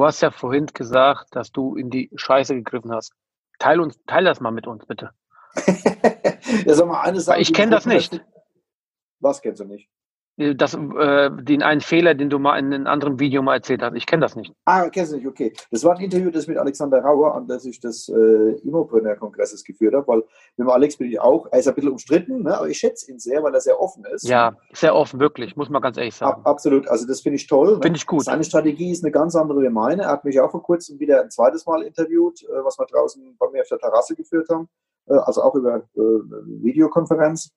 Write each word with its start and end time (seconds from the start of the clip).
Du 0.00 0.06
hast 0.06 0.22
ja 0.22 0.30
vorhin 0.30 0.64
gesagt, 0.64 1.36
dass 1.36 1.52
du 1.52 1.76
in 1.76 1.90
die 1.90 2.10
Scheiße 2.14 2.54
gegriffen 2.54 2.90
hast. 2.90 3.12
Teil, 3.58 3.80
uns, 3.80 4.00
teil 4.06 4.24
das 4.24 4.40
mal 4.40 4.50
mit 4.50 4.66
uns, 4.66 4.86
bitte. 4.86 5.10
ja, 6.64 6.74
sag 6.74 6.86
mal, 6.86 7.02
eine 7.02 7.20
Sache, 7.20 7.38
ich 7.38 7.52
kenne 7.52 7.72
das 7.72 7.84
nicht. 7.84 8.18
Was 9.18 9.42
kennst 9.42 9.60
du 9.60 9.66
nicht? 9.66 9.90
Das, 10.40 10.74
äh, 10.74 11.30
den 11.30 11.62
einen 11.62 11.80
Fehler, 11.80 12.14
den 12.14 12.30
du 12.30 12.38
mal 12.38 12.58
in 12.58 12.72
einem 12.72 12.86
anderen 12.86 13.20
Video 13.20 13.42
mal 13.42 13.56
erzählt 13.56 13.82
hast. 13.82 13.94
Ich 13.94 14.06
kenne 14.06 14.22
das 14.22 14.36
nicht. 14.36 14.52
Ah, 14.64 14.88
kennst 14.88 15.12
du 15.12 15.16
nicht, 15.16 15.26
okay. 15.26 15.52
Das 15.70 15.84
war 15.84 15.96
ein 15.96 16.02
Interview, 16.02 16.30
das 16.30 16.46
mit 16.46 16.56
Alexander 16.56 17.00
Rauer, 17.00 17.34
an 17.34 17.46
das 17.46 17.64
ich 17.64 17.80
des 17.80 18.08
äh, 18.08 18.52
Immopreneur-Kongresses 18.64 19.64
geführt 19.64 19.94
habe, 19.94 20.06
weil 20.06 20.18
mit 20.56 20.66
dem 20.66 20.70
Alex 20.70 20.96
bin 20.96 21.10
ich 21.10 21.20
auch, 21.20 21.46
er 21.50 21.58
ist 21.58 21.68
ein 21.68 21.74
bisschen 21.74 21.92
umstritten, 21.92 22.42
ne, 22.42 22.56
aber 22.56 22.68
ich 22.68 22.78
schätze 22.78 23.10
ihn 23.10 23.18
sehr, 23.18 23.42
weil 23.42 23.54
er 23.54 23.60
sehr 23.60 23.80
offen 23.80 24.04
ist. 24.06 24.26
Ja, 24.26 24.56
sehr 24.72 24.94
offen, 24.94 25.20
wirklich, 25.20 25.56
muss 25.56 25.68
man 25.68 25.82
ganz 25.82 25.96
ehrlich 25.96 26.14
sagen. 26.14 26.40
Ab, 26.40 26.46
absolut, 26.46 26.88
also 26.88 27.06
das 27.06 27.20
finde 27.20 27.36
ich 27.36 27.46
toll. 27.46 27.76
Ne? 27.76 27.82
Finde 27.82 27.96
ich 27.96 28.06
gut. 28.06 28.24
Seine 28.24 28.44
Strategie 28.44 28.90
ist 28.90 29.04
eine 29.04 29.12
ganz 29.12 29.36
andere 29.36 29.62
wie 29.62 29.68
meine. 29.68 30.02
Er 30.02 30.08
hat 30.10 30.24
mich 30.24 30.40
auch 30.40 30.50
vor 30.50 30.62
kurzem 30.62 30.98
wieder 30.98 31.22
ein 31.22 31.30
zweites 31.30 31.66
Mal 31.66 31.82
interviewt, 31.82 32.42
äh, 32.44 32.64
was 32.64 32.78
wir 32.78 32.86
draußen 32.86 33.36
bei 33.38 33.46
mir 33.50 33.62
auf 33.62 33.68
der 33.68 33.78
Terrasse 33.78 34.14
geführt 34.14 34.48
haben, 34.48 34.68
äh, 35.06 35.14
also 35.14 35.42
auch 35.42 35.54
über 35.54 35.76
äh, 35.76 36.00
Videokonferenz. 36.62 37.52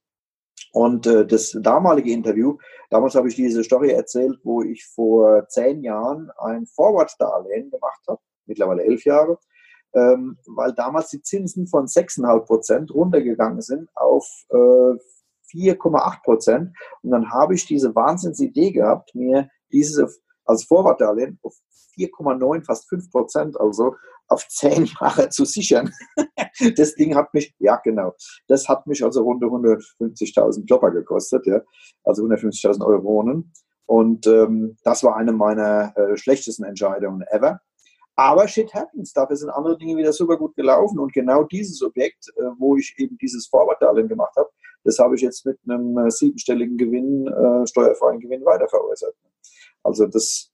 Und 0.73 1.05
äh, 1.05 1.25
das 1.25 1.55
damalige 1.61 2.11
Interview, 2.11 2.57
damals 2.89 3.13
habe 3.13 3.29
ich 3.29 3.35
diese 3.35 3.63
Story 3.63 3.91
erzählt, 3.91 4.39
wo 4.43 4.63
ich 4.63 4.85
vor 4.87 5.47
zehn 5.47 5.83
Jahren 5.83 6.31
ein 6.39 6.65
Forward-Darlehen 6.65 7.69
gemacht 7.69 8.01
habe, 8.07 8.19
mittlerweile 8.47 8.83
elf 8.83 9.05
Jahre, 9.05 9.37
ähm, 9.93 10.39
weil 10.47 10.73
damals 10.73 11.09
die 11.09 11.21
Zinsen 11.21 11.67
von 11.67 11.85
6,5 11.85 12.45
Prozent 12.45 12.91
runtergegangen 12.93 13.61
sind 13.61 13.87
auf 13.93 14.27
äh, 14.49 14.97
4,8 15.55 16.23
Prozent. 16.23 16.75
Und 17.03 17.11
dann 17.11 17.29
habe 17.31 17.53
ich 17.53 17.67
diese 17.67 17.93
Wahnsinnsidee 17.93 18.71
gehabt, 18.71 19.13
mir 19.13 19.49
dieses 19.71 20.23
als 20.43 20.63
Vorwartdarlehen 20.63 21.39
auf 21.43 21.55
4,9, 21.95 22.65
fast 22.65 22.89
5 22.89 23.11
Prozent, 23.11 23.59
also 23.59 23.95
auf 24.27 24.47
10 24.47 24.85
Jahre 24.99 25.29
zu 25.29 25.45
sichern. 25.45 25.91
das 26.77 26.95
Ding 26.95 27.15
hat 27.15 27.33
mich, 27.33 27.53
ja 27.59 27.77
genau, 27.77 28.13
das 28.47 28.67
hat 28.67 28.87
mich 28.87 29.03
also 29.03 29.23
rund 29.23 29.43
150.000 29.43 30.65
Klopper 30.65 30.91
gekostet, 30.91 31.45
ja, 31.45 31.61
also 32.03 32.23
150.000 32.23 32.85
Euronen. 32.85 33.51
Und 33.85 34.27
ähm, 34.27 34.77
das 34.83 35.03
war 35.03 35.17
eine 35.17 35.33
meiner 35.33 35.95
äh, 35.97 36.17
schlechtesten 36.17 36.63
Entscheidungen 36.63 37.21
ever. 37.31 37.59
Aber 38.15 38.47
shit 38.47 38.73
happens. 38.73 39.11
Dafür 39.11 39.35
sind 39.35 39.49
andere 39.49 39.77
Dinge 39.77 39.97
wieder 39.97 40.13
super 40.13 40.37
gut 40.37 40.55
gelaufen. 40.55 40.99
Und 40.99 41.13
genau 41.13 41.43
dieses 41.43 41.81
Objekt, 41.81 42.29
äh, 42.37 42.43
wo 42.59 42.77
ich 42.77 42.93
eben 42.97 43.17
dieses 43.17 43.47
Forward-Darlehen 43.47 44.07
gemacht 44.07 44.35
habe, 44.37 44.49
das 44.83 44.99
habe 44.99 45.15
ich 45.15 45.21
jetzt 45.21 45.45
mit 45.45 45.57
einem 45.67 45.97
äh, 45.97 46.11
siebenstelligen 46.11 46.77
Gewinn, 46.77 47.27
äh, 47.27 47.67
steuerfreien 47.67 48.19
Gewinn 48.19 48.45
weiterveräußert. 48.45 49.15
Also 49.83 50.05
das, 50.07 50.51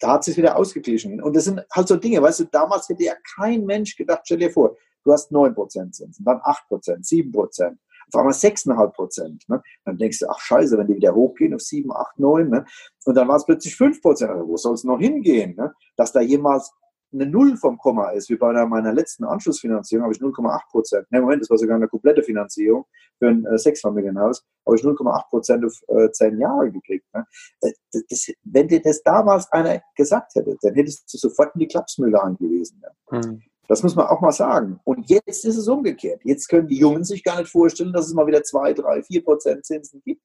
da 0.00 0.14
hat 0.14 0.24
sich 0.24 0.36
wieder 0.36 0.56
ausgeglichen. 0.56 1.22
Und 1.22 1.36
das 1.36 1.44
sind 1.44 1.64
halt 1.72 1.88
so 1.88 1.96
Dinge, 1.96 2.20
weißt 2.20 2.40
du, 2.40 2.44
damals 2.44 2.88
hätte 2.88 3.04
ja 3.04 3.14
kein 3.36 3.64
Mensch 3.64 3.96
gedacht, 3.96 4.22
stell 4.24 4.38
dir 4.38 4.50
vor, 4.50 4.76
du 5.04 5.12
hast 5.12 5.30
9% 5.30 5.92
Zinsen, 5.92 6.24
dann 6.24 6.38
8%, 6.38 7.06
7%, 7.06 7.76
auf 8.12 8.18
einmal 8.18 8.32
6,5%. 8.32 9.44
Ne? 9.48 9.62
Dann 9.84 9.98
denkst 9.98 10.18
du, 10.18 10.28
ach 10.28 10.40
scheiße, 10.40 10.76
wenn 10.76 10.86
die 10.86 10.96
wieder 10.96 11.14
hochgehen 11.14 11.54
auf 11.54 11.60
7, 11.60 11.92
8, 11.92 12.18
9, 12.18 12.48
ne? 12.48 12.64
und 13.04 13.14
dann 13.14 13.28
war 13.28 13.36
es 13.36 13.44
plötzlich 13.44 13.74
5%. 13.74 14.26
Also 14.26 14.48
wo 14.48 14.56
soll 14.56 14.74
es 14.74 14.84
noch 14.84 14.98
hingehen? 14.98 15.54
Ne? 15.56 15.72
Dass 15.96 16.12
da 16.12 16.20
jemals 16.20 16.72
eine 17.12 17.26
Null 17.26 17.56
vom 17.56 17.78
Komma 17.78 18.10
ist, 18.10 18.30
wie 18.30 18.36
bei 18.36 18.52
meiner 18.66 18.92
letzten 18.92 19.24
Anschlussfinanzierung, 19.24 20.04
habe 20.04 20.14
ich 20.14 20.20
0,8 20.20 20.60
Prozent. 20.70 21.10
Ne, 21.10 21.20
Moment, 21.20 21.42
das 21.42 21.50
war 21.50 21.58
sogar 21.58 21.76
eine 21.76 21.88
komplette 21.88 22.22
Finanzierung 22.22 22.86
für 23.18 23.28
ein 23.28 23.44
äh, 23.46 23.58
Sechsfamilienhaus, 23.58 24.44
habe 24.66 24.76
ich 24.76 24.82
0,8 24.82 25.28
Prozent 25.28 25.64
auf 25.64 25.74
äh, 25.88 26.10
zehn 26.12 26.38
Jahre 26.38 26.70
gekriegt. 26.70 27.06
Ne? 27.14 27.26
Äh, 27.60 27.72
das, 27.92 28.02
das, 28.08 28.32
wenn 28.44 28.68
dir 28.68 28.80
das 28.80 29.02
damals 29.02 29.50
einer 29.52 29.80
gesagt 29.96 30.34
hätte, 30.34 30.56
dann 30.62 30.74
hättest 30.74 31.12
du 31.12 31.18
sofort 31.18 31.54
in 31.54 31.60
die 31.60 31.68
Klapsmühle 31.68 32.20
angewiesen. 32.20 32.82
Ja? 32.82 33.18
Hm. 33.18 33.42
Das 33.68 33.84
muss 33.84 33.94
man 33.94 34.06
auch 34.06 34.20
mal 34.20 34.32
sagen. 34.32 34.80
Und 34.82 35.08
jetzt 35.08 35.44
ist 35.44 35.56
es 35.56 35.68
umgekehrt. 35.68 36.22
Jetzt 36.24 36.48
können 36.48 36.66
die 36.66 36.78
Jungen 36.78 37.04
sich 37.04 37.22
gar 37.22 37.38
nicht 37.38 37.52
vorstellen, 37.52 37.92
dass 37.92 38.08
es 38.08 38.14
mal 38.14 38.26
wieder 38.26 38.42
2, 38.42 38.74
3, 38.74 39.02
4 39.04 39.24
Prozent 39.24 39.64
Zinsen 39.64 40.02
gibt. 40.04 40.20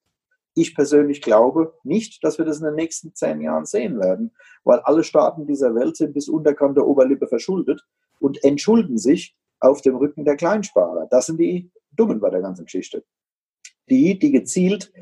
Ich 0.55 0.73
persönlich 0.73 1.21
glaube 1.21 1.73
nicht, 1.83 2.23
dass 2.23 2.37
wir 2.37 2.45
das 2.45 2.59
in 2.59 2.65
den 2.65 2.75
nächsten 2.75 3.13
zehn 3.13 3.41
Jahren 3.41 3.65
sehen 3.65 3.99
werden, 3.99 4.31
weil 4.63 4.79
alle 4.79 5.03
Staaten 5.03 5.45
dieser 5.45 5.75
Welt 5.75 5.97
sind 5.97 6.13
bis 6.13 6.29
unterkante 6.29 6.87
Oberlippe 6.87 7.27
verschuldet 7.27 7.85
und 8.19 8.41
entschulden 8.43 8.97
sich 8.97 9.35
auf 9.59 9.81
dem 9.81 9.97
Rücken 9.97 10.23
der 10.23 10.37
Kleinsparer. 10.37 11.07
Das 11.09 11.25
sind 11.25 11.39
die 11.39 11.69
Dummen 11.91 12.21
bei 12.21 12.29
der 12.29 12.41
ganzen 12.41 12.63
Geschichte. 12.63 13.03
Die, 13.89 14.17
die 14.17 14.31
gezielt 14.31 14.93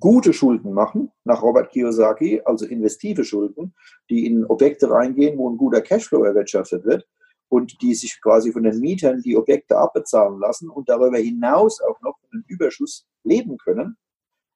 gute 0.00 0.32
Schulden 0.32 0.72
machen, 0.72 1.12
nach 1.22 1.42
Robert 1.42 1.70
Kiyosaki, 1.70 2.42
also 2.44 2.66
investive 2.66 3.24
Schulden, 3.24 3.74
die 4.10 4.26
in 4.26 4.44
Objekte 4.44 4.90
reingehen, 4.90 5.38
wo 5.38 5.48
ein 5.48 5.56
guter 5.56 5.80
Cashflow 5.80 6.24
erwirtschaftet 6.24 6.84
wird 6.84 7.06
und 7.48 7.80
die 7.80 7.94
sich 7.94 8.20
quasi 8.20 8.52
von 8.52 8.64
den 8.64 8.80
Mietern 8.80 9.22
die 9.22 9.36
Objekte 9.36 9.78
abbezahlen 9.78 10.40
lassen 10.40 10.68
und 10.68 10.88
darüber 10.88 11.18
hinaus 11.18 11.80
auch 11.80 12.00
noch 12.00 12.18
von 12.18 12.30
einem 12.32 12.44
Überschuss 12.48 13.06
leben 13.22 13.56
können, 13.58 13.96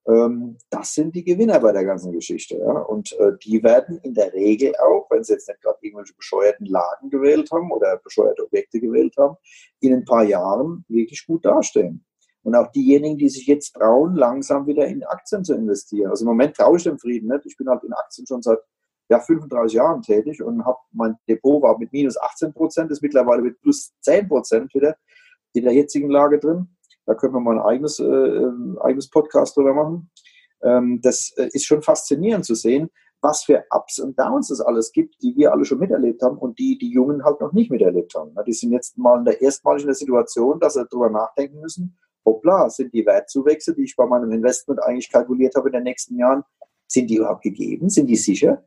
das 0.05 0.95
sind 0.95 1.15
die 1.15 1.25
Gewinner 1.25 1.61
bei 1.61 1.73
der 1.73 1.85
ganzen 1.85 2.13
Geschichte. 2.13 2.57
Ja? 2.57 2.73
Und 2.73 3.13
äh, 3.19 3.33
die 3.45 3.63
werden 3.63 3.99
in 3.99 4.15
der 4.15 4.33
Regel 4.33 4.75
auch, 4.77 5.07
wenn 5.11 5.23
sie 5.23 5.35
jetzt 5.35 5.49
nicht 5.49 5.61
gerade 5.61 5.79
irgendwelche 5.83 6.15
bescheuerten 6.15 6.67
Lagen 6.67 7.11
gewählt 7.11 7.51
haben 7.53 7.71
oder 7.71 7.99
bescheuerte 7.99 8.45
Objekte 8.45 8.81
gewählt 8.81 9.15
haben, 9.19 9.37
in 9.81 9.93
ein 9.93 10.05
paar 10.05 10.25
Jahren 10.25 10.85
wirklich 10.89 11.27
gut 11.27 11.45
dastehen. 11.45 12.05
Und 12.43 12.55
auch 12.55 12.73
diejenigen, 12.73 13.19
die 13.19 13.29
sich 13.29 13.47
jetzt 13.47 13.73
trauen, 13.75 14.15
langsam 14.15 14.67
wieder 14.67 14.87
in 14.87 15.05
Aktien 15.05 15.45
zu 15.45 15.55
investieren. 15.55 16.11
Also 16.11 16.25
im 16.25 16.29
Moment 16.29 16.57
traue 16.57 16.79
ich 16.79 16.85
dem 16.85 16.99
Frieden 16.99 17.29
nicht. 17.29 17.45
Ich 17.45 17.57
bin 17.57 17.69
halt 17.69 17.85
in 17.85 17.93
Aktien 17.93 18.27
schon 18.27 18.41
seit 18.41 18.59
ja, 19.11 19.21
35 19.21 19.77
Jahren 19.77 20.01
tätig 20.01 20.43
und 20.43 20.65
habe 20.65 20.79
mein 20.93 21.17
Depot 21.29 21.63
war 21.63 21.79
mit 21.79 21.93
minus 21.93 22.17
18 22.17 22.55
Prozent, 22.55 22.91
ist 22.91 23.03
mittlerweile 23.03 23.43
mit 23.43 23.61
plus 23.61 23.93
10 24.01 24.29
Prozent 24.29 24.73
wieder 24.73 24.97
in 25.53 25.65
der 25.65 25.75
jetzigen 25.75 26.09
Lage 26.09 26.39
drin. 26.39 26.69
Da 27.11 27.17
können 27.17 27.35
wir 27.35 27.41
mal 27.41 27.59
ein 27.59 27.65
eigenes, 27.65 27.99
äh, 27.99 28.05
ähm, 28.05 28.79
eigenes 28.81 29.11
Podcast 29.11 29.57
drüber 29.57 29.75
machen. 29.75 30.13
Ähm, 30.63 31.01
das 31.03 31.33
äh, 31.37 31.49
ist 31.53 31.67
schon 31.67 31.83
faszinierend 31.83 32.45
zu 32.45 32.55
sehen, 32.55 32.89
was 33.21 33.43
für 33.43 33.65
Ups 33.71 33.99
und 33.99 34.17
Downs 34.17 34.49
es 34.49 34.61
alles 34.61 34.93
gibt, 34.93 35.21
die 35.21 35.35
wir 35.37 35.51
alle 35.51 35.65
schon 35.65 35.81
miterlebt 35.81 36.23
haben 36.23 36.39
und 36.39 36.57
die 36.61 36.79
die 36.79 36.93
Jungen 36.93 37.25
halt 37.25 37.41
noch 37.41 37.53
nicht 37.53 37.69
miterlebt 37.69 38.15
haben. 38.15 38.33
Die 38.47 38.53
sind 38.53 38.71
jetzt 38.71 38.97
mal 38.97 39.19
in 39.19 39.25
der 39.25 39.43
erstmaligen 39.43 39.93
Situation, 39.93 40.61
dass 40.61 40.75
sie 40.75 40.87
darüber 40.89 41.11
nachdenken 41.11 41.59
müssen, 41.59 41.99
hoppla, 42.25 42.71
sind 42.71 42.95
die 42.95 43.05
Wertzuwächse, 43.05 43.75
die 43.75 43.83
ich 43.83 43.97
bei 43.97 44.07
meinem 44.07 44.31
Investment 44.31 44.81
eigentlich 44.81 45.11
kalkuliert 45.11 45.57
habe 45.57 45.71
in 45.71 45.73
den 45.73 45.83
nächsten 45.83 46.17
Jahren, 46.17 46.45
sind 46.87 47.11
die 47.11 47.17
überhaupt 47.17 47.43
gegeben? 47.43 47.89
Sind 47.89 48.07
die 48.07 48.15
sicher? 48.15 48.63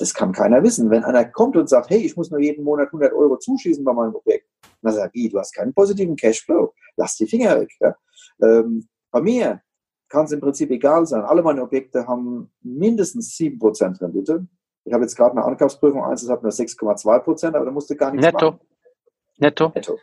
Das 0.00 0.12
kann 0.12 0.32
keiner 0.32 0.64
wissen. 0.64 0.90
Wenn 0.90 1.04
einer 1.04 1.26
kommt 1.26 1.56
und 1.56 1.68
sagt, 1.68 1.90
hey, 1.90 2.00
ich 2.00 2.16
muss 2.16 2.32
nur 2.32 2.40
jeden 2.40 2.64
Monat 2.64 2.88
100 2.88 3.12
Euro 3.12 3.36
zuschießen 3.36 3.84
bei 3.84 3.92
meinem 3.92 4.16
Objekt, 4.16 4.48
dann 4.84 4.94
sagt 4.94 5.14
du 5.14 5.38
hast 5.38 5.52
keinen 5.52 5.74
positiven 5.74 6.16
Cashflow, 6.16 6.72
lass 6.96 7.16
die 7.16 7.26
Finger 7.26 7.60
weg. 7.60 7.70
Ja? 7.80 7.96
Ähm, 8.42 8.88
bei 9.10 9.20
mir 9.20 9.62
kann 10.08 10.26
es 10.26 10.32
im 10.32 10.40
Prinzip 10.40 10.70
egal 10.70 11.06
sein. 11.06 11.22
Alle 11.22 11.42
meine 11.42 11.62
Objekte 11.62 12.06
haben 12.06 12.52
mindestens 12.60 13.34
7% 13.36 14.00
Rendite. 14.00 14.46
Ich 14.84 14.92
habe 14.92 15.02
jetzt 15.02 15.16
gerade 15.16 15.32
eine 15.32 15.44
Ankaufsprüfung, 15.44 16.04
eins 16.04 16.20
das 16.20 16.30
hat 16.30 16.42
nur 16.42 16.52
6,2%, 16.52 17.46
aber 17.54 17.64
da 17.64 17.70
musste 17.70 17.96
gar 17.96 18.10
nichts 18.12 18.26
Netto. 18.26 18.52
machen. 18.52 18.60
Netto. 19.38 19.72
Netto. 19.74 19.98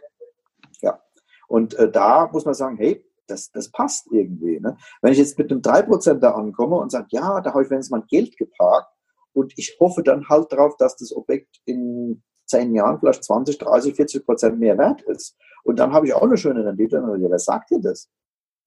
Ja. 0.81 0.99
Und 1.47 1.75
äh, 1.75 1.89
da 1.89 2.27
muss 2.31 2.45
man 2.45 2.55
sagen, 2.55 2.77
hey, 2.77 3.05
das, 3.27 3.51
das 3.51 3.71
passt 3.71 4.07
irgendwie. 4.11 4.59
Ne? 4.59 4.75
Wenn 5.01 5.13
ich 5.13 5.19
jetzt 5.19 5.37
mit 5.37 5.51
einem 5.51 5.61
3% 5.61 6.15
da 6.15 6.31
ankomme 6.31 6.77
und 6.77 6.91
sage, 6.91 7.07
ja, 7.11 7.39
da 7.39 7.53
habe 7.53 7.63
ich 7.63 7.69
wenigstens 7.69 7.91
mal 7.91 8.03
Geld 8.09 8.35
geparkt, 8.37 8.91
und 9.33 9.53
ich 9.57 9.77
hoffe 9.79 10.03
dann 10.03 10.27
halt 10.27 10.51
darauf, 10.51 10.75
dass 10.77 10.97
das 10.97 11.15
Objekt 11.15 11.61
in 11.65 12.23
zehn 12.51 12.75
Jahren 12.75 12.99
vielleicht 12.99 13.23
20, 13.23 13.57
30, 13.57 13.95
40 13.95 14.25
Prozent 14.25 14.59
mehr 14.59 14.77
wert 14.77 15.01
ist. 15.03 15.35
Und 15.63 15.79
dann 15.79 15.91
habe 15.93 16.07
ich 16.07 16.13
auch 16.13 16.23
eine 16.23 16.37
schöne 16.37 16.65
Rendite. 16.65 17.01
Und 17.01 17.21
ja, 17.21 17.29
wer 17.29 17.39
sagt 17.39 17.71
dir 17.71 17.79
das? 17.79 18.09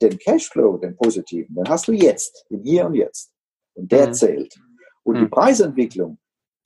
Den 0.02 0.19
Cashflow, 0.19 0.78
den 0.78 0.96
positiven, 0.96 1.54
den 1.54 1.69
hast 1.69 1.86
du 1.86 1.92
jetzt, 1.92 2.46
im 2.50 2.62
Hier 2.62 2.86
und 2.86 2.94
Jetzt. 2.94 3.32
Und 3.75 3.90
der 3.92 4.08
mhm. 4.08 4.12
zählt. 4.14 4.54
Und 5.04 5.16
mhm. 5.16 5.20
die 5.20 5.28
Preisentwicklung, 5.28 6.19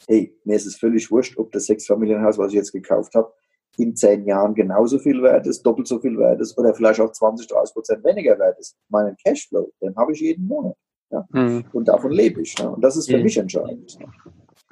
hey, 0.06 0.34
mir 0.44 0.56
ist 0.56 0.66
es 0.66 0.76
völlig 0.76 1.10
wurscht, 1.10 1.36
ob 1.36 1.52
das 1.52 1.66
Sechsfamilienhaus, 1.66 2.38
was 2.38 2.48
ich 2.48 2.54
jetzt 2.54 2.72
gekauft 2.72 3.14
habe, 3.14 3.32
in 3.76 3.94
zehn 3.94 4.26
Jahren 4.26 4.54
genauso 4.54 4.98
viel 4.98 5.22
wert 5.22 5.46
ist, 5.46 5.62
doppelt 5.62 5.86
so 5.86 6.00
viel 6.00 6.18
wert 6.18 6.40
ist 6.40 6.56
oder 6.58 6.74
vielleicht 6.74 7.00
auch 7.00 7.12
20, 7.12 7.46
30 7.46 7.74
Prozent 7.74 8.04
weniger 8.04 8.38
wert 8.38 8.58
ist. 8.58 8.76
Meinen 8.88 9.16
Cashflow, 9.24 9.72
den 9.80 9.94
habe 9.96 10.12
ich 10.12 10.20
jeden 10.20 10.46
Monat. 10.46 10.74
Ja? 11.10 11.26
Mhm. 11.30 11.64
Und 11.72 11.88
davon 11.88 12.10
lebe 12.10 12.42
ich. 12.42 12.58
Ja? 12.58 12.68
Und 12.68 12.82
das 12.82 12.96
ist 12.96 13.10
für 13.10 13.18
mich 13.18 13.36
entscheidend. 13.36 13.98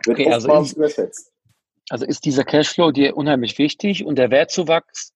Wird 0.05 0.19
Okay, 0.19 0.33
also 0.33 0.49
oftmals 0.49 0.69
ist- 0.69 0.77
überschätzt. 0.77 1.33
Also 1.89 2.05
ist 2.05 2.25
dieser 2.25 2.45
Cashflow 2.45 2.91
dir 2.91 3.17
unheimlich 3.17 3.59
wichtig 3.59 4.05
und 4.05 4.17
der 4.17 4.31
Wertzuwachs, 4.31 5.13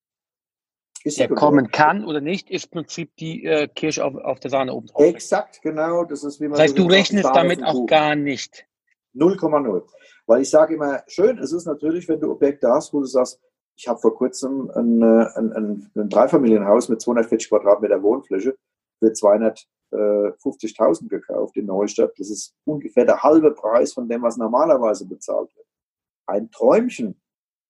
Ist 1.03 1.19
der 1.19 1.27
kommen 1.27 1.65
geworden. 1.65 1.71
kann 1.71 2.05
oder 2.05 2.21
nicht, 2.21 2.49
ist 2.49 2.65
im 2.65 2.71
Prinzip 2.71 3.15
die 3.17 3.45
äh, 3.45 3.67
Kirsche 3.67 4.05
auf, 4.05 4.15
auf 4.15 4.39
der 4.39 4.49
Sahne 4.51 4.73
oben 4.73 4.87
drauf. 4.87 5.03
Exakt, 5.03 5.61
genau. 5.61 6.05
Das 6.05 6.23
ist 6.23 6.39
wie 6.39 6.45
man 6.45 6.53
Das 6.53 6.61
heißt, 6.61 6.77
so 6.77 6.83
du 6.83 6.89
rechnest 6.89 7.29
damit 7.33 7.63
auch 7.63 7.85
gar 7.85 8.15
nicht. 8.15 8.65
0,0. 9.15 9.83
Weil 10.25 10.41
ich 10.41 10.49
sage 10.49 10.75
immer, 10.75 11.03
schön, 11.07 11.37
es 11.39 11.51
ist 11.51 11.65
natürlich, 11.65 12.07
wenn 12.07 12.21
du 12.21 12.31
Objekte 12.31 12.69
hast, 12.69 12.93
wo 12.93 12.99
du 13.01 13.05
sagst, 13.05 13.41
ich 13.75 13.87
habe 13.87 13.99
vor 13.99 14.15
kurzem 14.15 14.69
ein, 14.71 15.01
äh, 15.01 15.25
ein, 15.35 15.51
ein, 15.53 15.91
ein 15.95 16.09
Dreifamilienhaus 16.09 16.87
mit 16.87 17.01
240 17.01 17.49
Quadratmeter 17.49 18.01
Wohnfläche 18.01 18.55
für 18.99 19.07
250.000 19.07 21.09
gekauft 21.09 21.57
in 21.57 21.65
Neustadt. 21.65 22.13
Das 22.17 22.29
ist 22.29 22.53
ungefähr 22.63 23.03
der 23.05 23.21
halbe 23.23 23.51
Preis 23.51 23.91
von 23.93 24.07
dem, 24.07 24.21
was 24.21 24.37
normalerweise 24.37 25.05
bezahlt 25.05 25.53
wird. 25.55 25.65
Ein 26.25 26.51
Träumchen. 26.51 27.19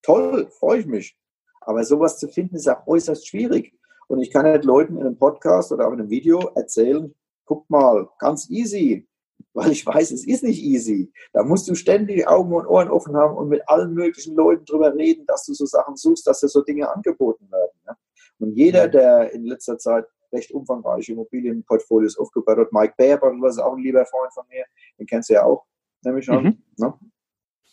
Toll, 0.02 0.50
freue 0.52 0.80
ich 0.80 0.86
mich. 0.86 1.18
Aber 1.62 1.84
sowas 1.84 2.18
zu 2.18 2.28
finden 2.28 2.56
ist 2.56 2.68
auch 2.68 2.86
äußerst 2.88 3.28
schwierig. 3.28 3.74
Und 4.08 4.22
ich 4.22 4.32
kann 4.32 4.46
halt 4.46 4.66
Leuten 4.66 4.98
in 4.98 5.04
einem 5.04 5.18
Podcast 5.18 5.72
oder 5.72 5.88
auch 5.88 5.94
in 5.94 6.00
einem 6.00 6.10
Video 6.10 6.40
erzählen, 6.56 7.14
guck 7.46 7.70
mal, 7.70 8.10
ganz 8.20 8.50
easy. 8.50 9.08
Weil 9.54 9.72
ich 9.72 9.86
weiß, 9.86 10.12
es 10.12 10.26
ist 10.26 10.44
nicht 10.44 10.62
easy. 10.62 11.12
Da 11.34 11.44
musst 11.44 11.68
du 11.68 11.76
ständig 11.76 12.28
Augen 12.28 12.54
und 12.54 12.68
Ohren 12.68 12.90
offen 12.90 13.16
haben 13.16 13.36
und 13.36 13.50
mit 13.50 13.68
allen 13.68 13.94
möglichen 13.94 14.36
Leuten 14.36 14.66
drüber 14.66 14.94
reden, 14.94 15.26
dass 15.26 15.46
du 15.46 15.54
so 15.54 15.66
Sachen 15.66 15.96
suchst, 15.96 16.26
dass 16.28 16.40
dir 16.40 16.48
so 16.48 16.62
Dinge 16.62 16.90
angeboten 16.90 17.50
werden. 17.52 17.98
Und 18.42 18.56
jeder, 18.56 18.88
der 18.88 19.32
in 19.34 19.46
letzter 19.46 19.78
Zeit 19.78 20.06
recht 20.34 20.52
umfangreiche 20.52 21.12
Immobilienportfolios 21.12 22.18
aufgebaut 22.18 22.58
hat, 22.58 22.74
Mike 22.74 22.96
Baer, 22.98 23.22
was 23.22 23.56
ist 23.56 23.62
auch 23.62 23.76
ein 23.76 23.84
lieber 23.84 24.06
Freund 24.06 24.34
von 24.34 24.46
mir, 24.50 24.66
den 24.98 25.06
kennst 25.06 25.30
du 25.30 25.34
ja 25.36 25.44
auch, 25.44 25.66
nämlich 26.04 26.26
schon. 26.26 26.44
Mhm. 26.44 26.64
Ne? 26.78 26.94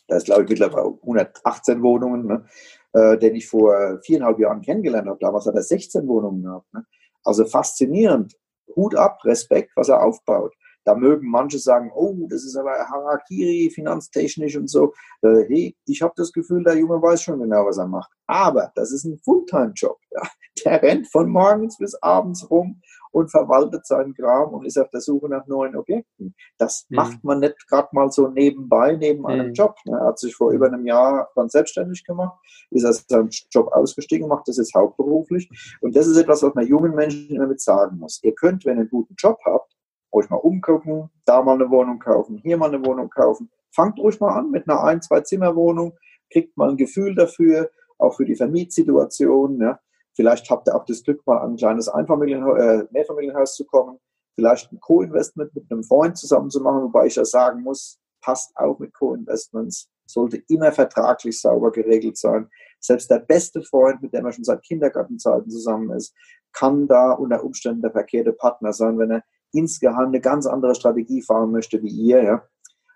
Da 0.09 0.17
ist, 0.17 0.25
glaube 0.25 0.45
ich, 0.45 0.49
mittlerweile 0.49 0.99
118 1.03 1.83
Wohnungen, 1.83 2.27
ne? 2.27 2.45
äh, 2.93 3.19
den 3.19 3.35
ich 3.35 3.47
vor 3.47 4.01
viereinhalb 4.03 4.39
Jahren 4.39 4.63
kennengelernt 4.63 5.07
habe. 5.07 5.19
Damals 5.21 5.47
hat 5.47 5.55
er 5.55 5.63
16 5.63 6.09
Wohnungen 6.09 6.43
gehabt. 6.43 6.73
Ne? 6.73 6.85
Also 7.23 7.45
faszinierend. 7.45 8.37
Hut 8.75 8.95
ab, 8.95 9.25
Respekt, 9.25 9.73
was 9.77 9.89
er 9.89 10.03
aufbaut. 10.03 10.55
Da 10.89 10.95
mögen 10.95 11.29
manche 11.31 11.59
sagen, 11.59 11.93
oh, 11.95 12.15
das 12.31 12.45
ist 12.45 12.57
aber 12.57 12.71
Harakiri, 12.73 13.71
finanztechnisch 13.75 14.57
und 14.57 14.71
so. 14.71 14.95
Äh, 15.21 15.45
hey, 15.49 15.77
ich 15.85 16.01
habe 16.01 16.15
das 16.17 16.33
Gefühl, 16.33 16.65
der 16.65 16.79
Junge 16.79 17.03
weiß 17.03 17.23
schon 17.25 17.41
genau, 17.41 17.67
was 17.67 17.77
er 17.77 17.87
macht. 17.87 18.11
Aber 18.27 18.73
das 18.75 18.91
ist 18.93 19.05
ein 19.05 19.19
Fulltime-Job. 19.23 19.99
Ja? 20.13 20.23
Der 20.65 20.83
rennt 20.83 21.07
von 21.13 21.29
morgens 21.29 21.77
bis 21.77 21.95
abends 22.03 22.51
rum 22.51 22.81
und 23.13 23.31
verwaltet 23.31 23.87
seinen 23.87 24.15
Kram 24.15 24.55
und 24.55 24.65
ist 24.67 24.79
auf 24.79 24.89
der 24.91 25.01
Suche 25.03 25.29
nach 25.29 25.47
neuen 25.47 25.77
Objekten. 25.77 26.35
Das 26.57 26.87
Mhm. 26.89 26.97
macht 26.97 27.23
man 27.25 27.41
nicht 27.41 27.69
gerade 27.69 27.89
mal 27.93 28.11
so 28.11 28.29
nebenbei, 28.29 28.97
neben 28.97 29.27
einem 29.27 29.49
Mhm. 29.49 29.53
Job. 29.55 29.77
ne? 29.85 29.97
Er 29.99 30.07
hat 30.07 30.19
sich 30.19 30.35
vor 30.35 30.53
über 30.53 30.67
einem 30.69 30.87
Jahr 30.87 31.29
dann 31.35 31.49
selbstständig 31.51 32.03
gemacht, 32.05 32.39
ist 32.71 32.85
aus 32.87 33.05
seinem 33.07 33.29
Job 33.51 33.69
ausgestiegen, 33.73 34.27
macht 34.27 34.49
das 34.49 34.57
jetzt 34.57 34.75
hauptberuflich. 34.75 35.51
Und 35.83 35.95
das 35.95 36.07
ist 36.07 36.17
etwas, 36.17 36.43
was 36.43 36.55
man 36.55 36.67
jungen 36.67 36.95
Menschen 36.95 37.29
immer 37.29 37.47
mit 37.47 37.61
sagen 37.61 37.99
muss. 37.99 38.21
Ihr 38.23 38.35
könnt, 38.35 38.65
wenn 38.65 38.77
ihr 38.79 38.81
einen 38.81 38.91
guten 38.91 39.15
Job 39.19 39.39
habt, 39.45 39.75
euch 40.13 40.31
mal 40.31 40.37
umgucken, 40.37 41.11
da 41.25 41.43
mal 41.43 41.55
eine 41.55 41.71
Wohnung 41.71 41.99
kaufen, 41.99 42.39
hier 42.39 42.57
mal 42.57 42.73
eine 42.73 42.85
Wohnung 42.85 43.11
kaufen. 43.11 43.51
Fangt 43.71 43.99
ruhig 43.99 44.21
mal 44.21 44.37
an 44.37 44.51
mit 44.51 44.69
einer 44.69 44.83
Ein-, 44.83 45.03
Zwei-Zimmer-Wohnung, 45.03 45.97
kriegt 46.31 46.57
mal 46.57 46.71
ein 46.71 46.77
Gefühl 46.77 47.15
dafür, 47.15 47.71
auch 47.99 48.17
für 48.17 48.25
die 48.25 48.37
Vermietsituation. 48.37 49.61
Ja. 49.61 49.79
Vielleicht 50.15 50.51
habt 50.51 50.69
ihr 50.69 50.75
auch 50.75 50.85
das 50.85 51.03
Glück, 51.03 51.27
mal 51.27 51.39
an 51.39 51.53
ein 51.53 51.57
kleines 51.57 51.89
Einfamilienhaus, 51.89 52.59
äh, 52.59 52.85
Mehrfamilienhaus 52.91 53.55
zu 53.55 53.65
kommen, 53.65 53.99
vielleicht 54.35 54.73
ein 54.73 54.81
Co-Investment 54.81 55.55
mit 55.55 55.71
einem 55.71 55.85
Freund 55.85 56.17
zusammen 56.17 56.51
zu 56.51 56.61
machen, 56.61 56.83
wobei 56.83 57.07
ich 57.07 57.17
ja 57.17 57.25
sagen 57.25 57.63
muss, 57.63 57.99
passt 58.21 58.57
auch 58.57 58.79
mit 58.79 58.95
Co-Investments, 58.95 59.89
sollte 60.07 60.43
immer 60.49 60.73
vertraglich 60.73 61.41
sauber 61.41 61.71
geregelt 61.71 62.17
sein. 62.17 62.49
Selbst 62.81 63.11
der 63.11 63.19
beste 63.19 63.63
Freund, 63.63 64.03
mit 64.03 64.13
dem 64.13 64.25
er 64.27 64.33
schon 64.33 64.45
seit 64.45 64.63
Kindergartenzeiten 64.63 65.51
zusammen 65.51 65.91
ist, 65.91 66.15
kann 66.53 66.87
da 66.87 67.13
unter 67.13 67.45
Umständen 67.45 67.83
der 67.83 67.91
verkehrte 67.91 68.33
Partner 68.33 68.73
sein, 68.73 68.99
wenn 68.99 69.11
er 69.11 69.25
insgeheim 69.53 70.09
eine 70.09 70.21
ganz 70.21 70.47
andere 70.47 70.75
Strategie 70.75 71.23
fahren 71.23 71.51
möchte 71.51 71.83
wie 71.83 71.89
ihr. 71.89 72.23
Ja. 72.23 72.43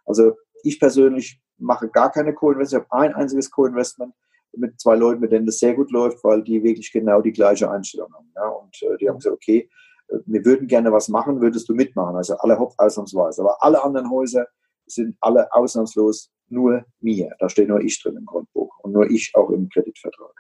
Also 0.05 0.37
ich 0.63 0.79
persönlich 0.79 1.41
mache 1.59 1.89
gar 1.89 2.11
keine 2.11 2.35
Co-Investment, 2.35 2.85
ich 2.85 2.91
habe 2.91 3.03
ein 3.05 3.15
einziges 3.15 3.51
Co-Investment 3.51 4.15
mit 4.55 4.81
zwei 4.81 4.97
Leuten, 4.97 5.21
mit 5.21 5.33
denen 5.33 5.47
das 5.47 5.59
sehr 5.59 5.75
gut 5.75 5.91
läuft, 5.91 6.23
weil 6.25 6.43
die 6.43 6.63
wirklich 6.63 6.93
genau 6.93 7.23
die 7.23 7.33
gleiche 7.33 7.71
Einstellung 7.71 8.13
haben. 8.15 8.31
Ja. 8.37 8.49
Und 8.49 8.83
äh, 8.83 8.97
die 8.99 9.09
haben 9.09 9.19
gesagt, 9.19 9.35
okay, 9.35 9.71
äh, 10.09 10.19
wir 10.27 10.45
würden 10.45 10.67
gerne 10.67 10.93
was 10.93 11.09
machen, 11.09 11.41
würdest 11.41 11.69
du 11.69 11.75
mitmachen? 11.75 12.17
Also 12.17 12.37
alle 12.37 12.59
ausnahmsweise. 12.59 13.43
Aber 13.43 13.63
alle 13.63 13.83
anderen 13.83 14.11
Häuser 14.11 14.47
sind 14.87 15.17
alle 15.21 15.53
ausnahmslos 15.53 16.31
nur 16.49 16.85
mir. 17.01 17.35
Da 17.39 17.49
steht 17.49 17.69
nur 17.69 17.81
ich 17.81 18.01
drin 18.03 18.17
im 18.17 18.27
Grundbuch 18.27 18.79
und 18.83 18.93
nur 18.93 19.11
ich 19.11 19.33
auch 19.35 19.51
im 19.51 19.69
Kreditvertrag. 19.69 20.35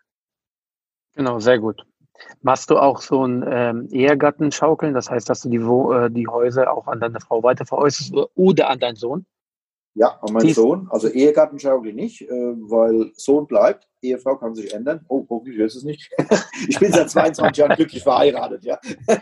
Genau, 1.14 1.38
sehr 1.40 1.58
gut. 1.58 1.86
Machst 2.42 2.70
du 2.70 2.78
auch 2.78 3.00
so 3.00 3.26
ein 3.26 3.44
ähm, 3.48 3.88
Ehegattenschaukeln? 3.90 4.94
Das 4.94 5.10
heißt, 5.10 5.28
dass 5.28 5.42
du 5.42 5.48
die, 5.48 5.64
Wo 5.64 5.92
äh, 5.92 6.10
die 6.10 6.28
Häuser 6.28 6.72
auch 6.72 6.86
an 6.86 7.00
deine 7.00 7.20
Frau 7.20 7.42
weiter 7.42 7.66
veräußerst 7.66 8.12
oder, 8.34 8.70
an 8.70 8.78
deinen 8.78 8.96
Sohn? 8.96 9.26
Ja, 9.94 10.18
an 10.22 10.32
meinen 10.32 10.46
Tief- 10.46 10.56
Sohn, 10.56 10.88
also 10.90 11.08
Ehegattenschaukel 11.08 11.92
nicht, 11.92 12.22
äh, 12.22 12.28
weil 12.30 13.12
Sohn 13.14 13.46
bleibt, 13.46 13.86
Ehefrau 14.00 14.36
kann 14.36 14.54
sich 14.54 14.72
ändern. 14.72 15.04
Oh, 15.08 15.26
hoffentlich 15.28 15.58
ist 15.58 15.76
es 15.76 15.84
nicht. 15.84 16.10
ich 16.68 16.78
bin 16.78 16.92
seit 16.92 17.10
22 17.10 17.58
Jahren 17.58 17.76
glücklich 17.76 18.02
verheiratet, 18.02 18.64
ja. 18.64 18.78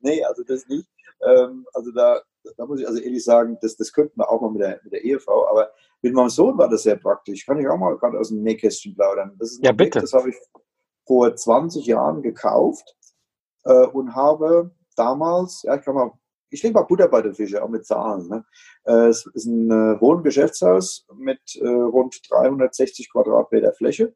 nee, 0.00 0.22
also 0.24 0.44
das 0.44 0.66
nicht. 0.68 0.88
Ähm, 1.22 1.66
also 1.74 1.90
da, 1.92 2.20
da 2.56 2.66
muss 2.66 2.80
ich 2.80 2.86
also 2.86 3.00
ehrlich 3.00 3.24
sagen, 3.24 3.58
das, 3.60 3.76
das 3.76 3.92
könnten 3.92 4.20
wir 4.20 4.30
auch 4.30 4.40
mal 4.40 4.52
mit 4.52 4.62
der, 4.62 4.80
mit 4.84 4.92
der 4.92 5.02
Ehefrau, 5.02 5.48
aber 5.48 5.72
mit 6.02 6.14
meinem 6.14 6.28
Sohn 6.28 6.56
war 6.56 6.68
das 6.68 6.84
sehr 6.84 6.96
praktisch. 6.96 7.44
Kann 7.44 7.58
ich 7.58 7.66
auch 7.66 7.78
mal 7.78 7.96
gerade 7.96 8.18
aus 8.18 8.28
dem 8.28 8.42
Nähkästchen 8.42 8.94
plaudern. 8.94 9.34
Das 9.38 9.52
ist 9.52 9.64
Ja, 9.64 9.72
bitte. 9.72 10.00
Das 10.00 10.12
habe 10.12 10.30
ich 10.30 10.36
vor 11.06 11.34
20 11.34 11.86
Jahren 11.86 12.22
gekauft 12.22 12.96
äh, 13.64 13.86
und 13.86 14.14
habe 14.14 14.70
damals, 14.96 15.62
ja, 15.62 15.76
ich 15.76 15.82
kann 15.82 15.94
mal, 15.94 16.12
ich 16.50 16.62
lege 16.62 16.74
mal 16.74 16.82
Butter 16.82 17.08
bei 17.08 17.22
den 17.22 17.34
Fische, 17.34 17.62
auch 17.62 17.68
mit 17.68 17.86
Zahlen. 17.86 18.28
Ne? 18.28 18.44
Äh, 18.84 19.08
es 19.08 19.26
ist 19.34 19.46
ein 19.46 19.70
äh, 19.70 20.00
Wohngeschäftshaus 20.00 21.06
mit 21.16 21.40
äh, 21.56 21.66
rund 21.66 22.18
360 22.30 23.10
Quadratmeter 23.10 23.72
Fläche. 23.72 24.14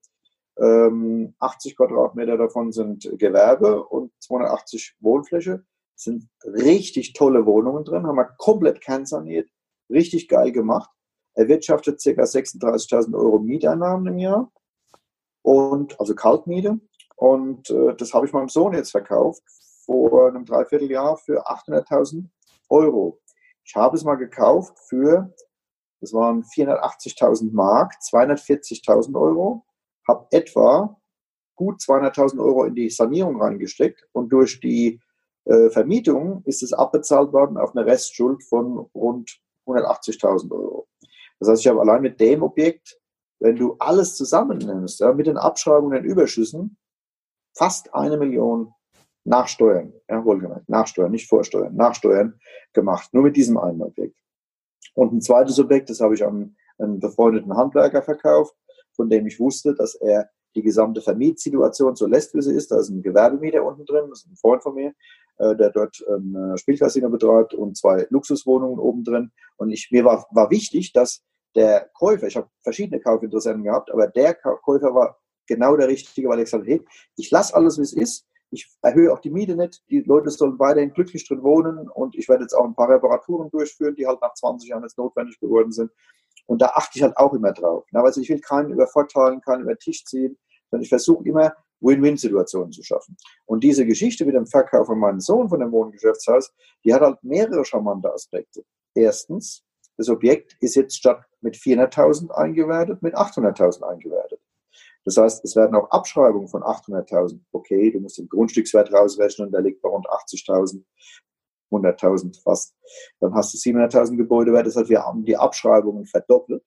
Ähm, 0.58 1.34
80 1.38 1.76
Quadratmeter 1.76 2.36
davon 2.36 2.72
sind 2.72 3.08
Gewerbe 3.18 3.84
und 3.84 4.12
280 4.20 4.96
Wohnfläche. 5.00 5.64
Es 5.96 6.04
sind 6.04 6.28
richtig 6.44 7.12
tolle 7.12 7.46
Wohnungen 7.46 7.84
drin, 7.84 8.06
haben 8.06 8.16
wir 8.16 8.30
komplett 8.38 8.80
kernsaniert, 8.80 9.48
richtig 9.90 10.28
geil 10.28 10.52
gemacht. 10.52 10.90
Erwirtschaftet 11.34 12.02
ca. 12.02 12.22
36.000 12.22 13.14
Euro 13.14 13.38
Mieteinnahmen 13.38 14.06
im 14.06 14.18
Jahr 14.18 14.52
und 15.42 15.98
also 16.00 16.14
Kaltmiete. 16.14 16.78
Und 17.16 17.70
äh, 17.70 17.94
das 17.96 18.14
habe 18.14 18.26
ich 18.26 18.32
meinem 18.32 18.48
Sohn 18.48 18.72
jetzt 18.72 18.90
verkauft 18.90 19.42
vor 19.84 20.28
einem 20.28 20.44
Dreivierteljahr 20.44 21.16
für 21.16 21.46
800.000 21.46 22.24
Euro. 22.68 23.20
Ich 23.64 23.74
habe 23.74 23.96
es 23.96 24.04
mal 24.04 24.16
gekauft 24.16 24.78
für, 24.88 25.32
das 26.00 26.12
waren 26.12 26.44
480.000 26.44 27.52
Mark, 27.52 27.94
240.000 28.02 29.20
Euro, 29.20 29.64
habe 30.08 30.26
etwa 30.30 30.96
gut 31.56 31.80
200.000 31.80 32.42
Euro 32.42 32.64
in 32.64 32.74
die 32.74 32.88
Sanierung 32.88 33.40
reingesteckt 33.40 34.08
und 34.12 34.30
durch 34.30 34.60
die 34.60 35.00
äh, 35.44 35.68
Vermietung 35.70 36.42
ist 36.46 36.62
es 36.62 36.72
abbezahlt 36.72 37.32
worden 37.32 37.58
auf 37.58 37.76
eine 37.76 37.84
Restschuld 37.84 38.42
von 38.44 38.88
rund 38.94 39.40
180.000 39.66 40.50
Euro. 40.52 40.88
Das 41.38 41.48
heißt, 41.48 41.62
ich 41.62 41.68
habe 41.68 41.80
allein 41.80 42.02
mit 42.02 42.20
dem 42.20 42.42
Objekt, 42.42 42.99
wenn 43.40 43.56
du 43.56 43.76
alles 43.78 44.16
zusammennimmst, 44.16 45.00
ja, 45.00 45.12
mit 45.12 45.26
den 45.26 45.38
Abschreibungen 45.38 45.96
und 45.96 46.04
den 46.04 46.10
Überschüssen, 46.10 46.76
fast 47.56 47.92
eine 47.94 48.16
Million 48.16 48.72
Nachsteuern, 49.24 49.92
ja, 50.08 50.24
wohlgemerkt, 50.24 50.68
Nachsteuern, 50.68 51.10
nicht 51.10 51.28
Vorsteuern, 51.28 51.74
Nachsteuern 51.74 52.38
gemacht, 52.72 53.12
nur 53.12 53.24
mit 53.24 53.36
diesem 53.36 53.58
einen 53.58 53.82
Objekt. 53.82 54.16
Und 54.94 55.12
ein 55.12 55.20
zweites 55.20 55.58
Objekt, 55.58 55.90
das 55.90 56.00
habe 56.00 56.14
ich 56.14 56.24
an 56.24 56.56
einen 56.78 57.00
befreundeten 57.00 57.54
Handwerker 57.56 58.02
verkauft, 58.02 58.54
von 58.94 59.08
dem 59.08 59.26
ich 59.26 59.38
wusste, 59.38 59.74
dass 59.74 59.94
er 59.94 60.30
die 60.54 60.62
gesamte 60.62 61.00
Vermietsituation 61.00 61.96
so 61.96 62.06
lässt, 62.06 62.34
wie 62.34 62.42
sie 62.42 62.54
ist. 62.54 62.70
Da 62.70 62.80
ist 62.80 62.88
ein 62.88 63.02
Gewerbemieter 63.02 63.64
unten 63.64 63.84
drin, 63.84 64.06
das 64.08 64.20
ist 64.20 64.30
ein 64.30 64.36
Freund 64.36 64.62
von 64.62 64.74
mir, 64.74 64.92
äh, 65.38 65.54
der 65.54 65.70
dort 65.70 66.02
ein 66.08 66.56
Spielcasino 66.56 67.08
betreibt 67.08 67.54
und 67.54 67.76
zwei 67.76 68.06
Luxuswohnungen 68.10 68.78
oben 68.78 69.04
drin. 69.04 69.30
Und 69.56 69.70
ich, 69.70 69.88
mir 69.92 70.04
war, 70.04 70.26
war 70.32 70.50
wichtig, 70.50 70.92
dass 70.92 71.22
der 71.54 71.90
Käufer, 71.94 72.26
ich 72.26 72.36
habe 72.36 72.48
verschiedene 72.62 73.00
Kaufinteressenten 73.00 73.64
gehabt, 73.64 73.90
aber 73.90 74.06
der 74.06 74.34
Käufer 74.34 74.94
war 74.94 75.18
genau 75.46 75.76
der 75.76 75.88
Richtige, 75.88 76.28
weil 76.28 76.38
ich 76.38 76.44
gesagt 76.44 76.62
habe, 76.62 76.72
hey, 76.72 76.84
ich 77.16 77.30
lasse 77.30 77.54
alles, 77.54 77.78
wie 77.78 77.82
es 77.82 77.92
ist. 77.92 78.26
Ich 78.52 78.68
erhöhe 78.82 79.12
auch 79.12 79.20
die 79.20 79.30
Miete 79.30 79.56
nicht. 79.56 79.82
Die 79.90 80.00
Leute 80.00 80.30
sollen 80.30 80.58
weiterhin 80.58 80.92
glücklich 80.92 81.26
drin 81.26 81.42
wohnen 81.42 81.88
und 81.88 82.16
ich 82.16 82.28
werde 82.28 82.42
jetzt 82.42 82.54
auch 82.54 82.64
ein 82.64 82.74
paar 82.74 82.88
Reparaturen 82.88 83.50
durchführen, 83.50 83.94
die 83.94 84.06
halt 84.06 84.20
nach 84.20 84.34
20 84.34 84.68
Jahren 84.68 84.82
jetzt 84.82 84.98
notwendig 84.98 85.38
geworden 85.38 85.72
sind. 85.72 85.90
Und 86.46 86.62
da 86.62 86.66
achte 86.74 86.98
ich 86.98 87.02
halt 87.02 87.16
auch 87.16 87.32
immer 87.32 87.52
drauf. 87.52 87.84
Also 87.92 88.20
ich 88.20 88.28
will 88.28 88.40
keinen 88.40 88.72
übervorteilen, 88.72 89.40
keinen 89.40 89.62
über 89.62 89.74
den 89.74 89.78
Tisch 89.78 90.04
ziehen, 90.04 90.36
sondern 90.68 90.82
ich 90.82 90.88
versuche 90.88 91.24
immer, 91.28 91.54
Win-Win-Situationen 91.80 92.72
zu 92.72 92.82
schaffen. 92.82 93.16
Und 93.46 93.64
diese 93.64 93.86
Geschichte 93.86 94.24
mit 94.24 94.34
dem 94.34 94.46
Verkauf 94.46 94.86
von 94.86 94.98
meinem 94.98 95.20
Sohn 95.20 95.48
von 95.48 95.60
dem 95.60 95.72
Wohngeschäftshaus, 95.72 96.52
die 96.84 96.92
hat 96.92 97.02
halt 97.02 97.22
mehrere 97.22 97.64
charmante 97.64 98.12
Aspekte. 98.12 98.64
Erstens, 98.94 99.64
Das 99.96 100.08
Objekt 100.08 100.56
ist 100.60 100.76
jetzt 100.76 100.96
statt 100.96 101.26
mit 101.40 101.56
400.000 101.56 102.30
eingewertet, 102.30 103.02
mit 103.02 103.16
800.000 103.16 103.82
eingewertet. 103.82 104.40
Das 105.04 105.16
heißt, 105.16 105.44
es 105.44 105.56
werden 105.56 105.74
auch 105.74 105.90
Abschreibungen 105.90 106.48
von 106.48 106.62
800.000. 106.62 107.40
Okay, 107.52 107.90
du 107.90 108.00
musst 108.00 108.18
den 108.18 108.28
Grundstückswert 108.28 108.92
rausrechnen, 108.92 109.50
der 109.50 109.62
liegt 109.62 109.80
bei 109.82 109.88
rund 109.88 110.06
80.000, 110.08 110.82
100.000 111.70 112.42
fast. 112.42 112.74
Dann 113.20 113.34
hast 113.34 113.54
du 113.54 113.58
700.000 113.58 114.16
Gebäudewert. 114.16 114.66
Das 114.66 114.76
heißt, 114.76 114.90
wir 114.90 115.04
haben 115.04 115.24
die 115.24 115.36
Abschreibungen 115.36 116.06
verdoppelt. 116.06 116.62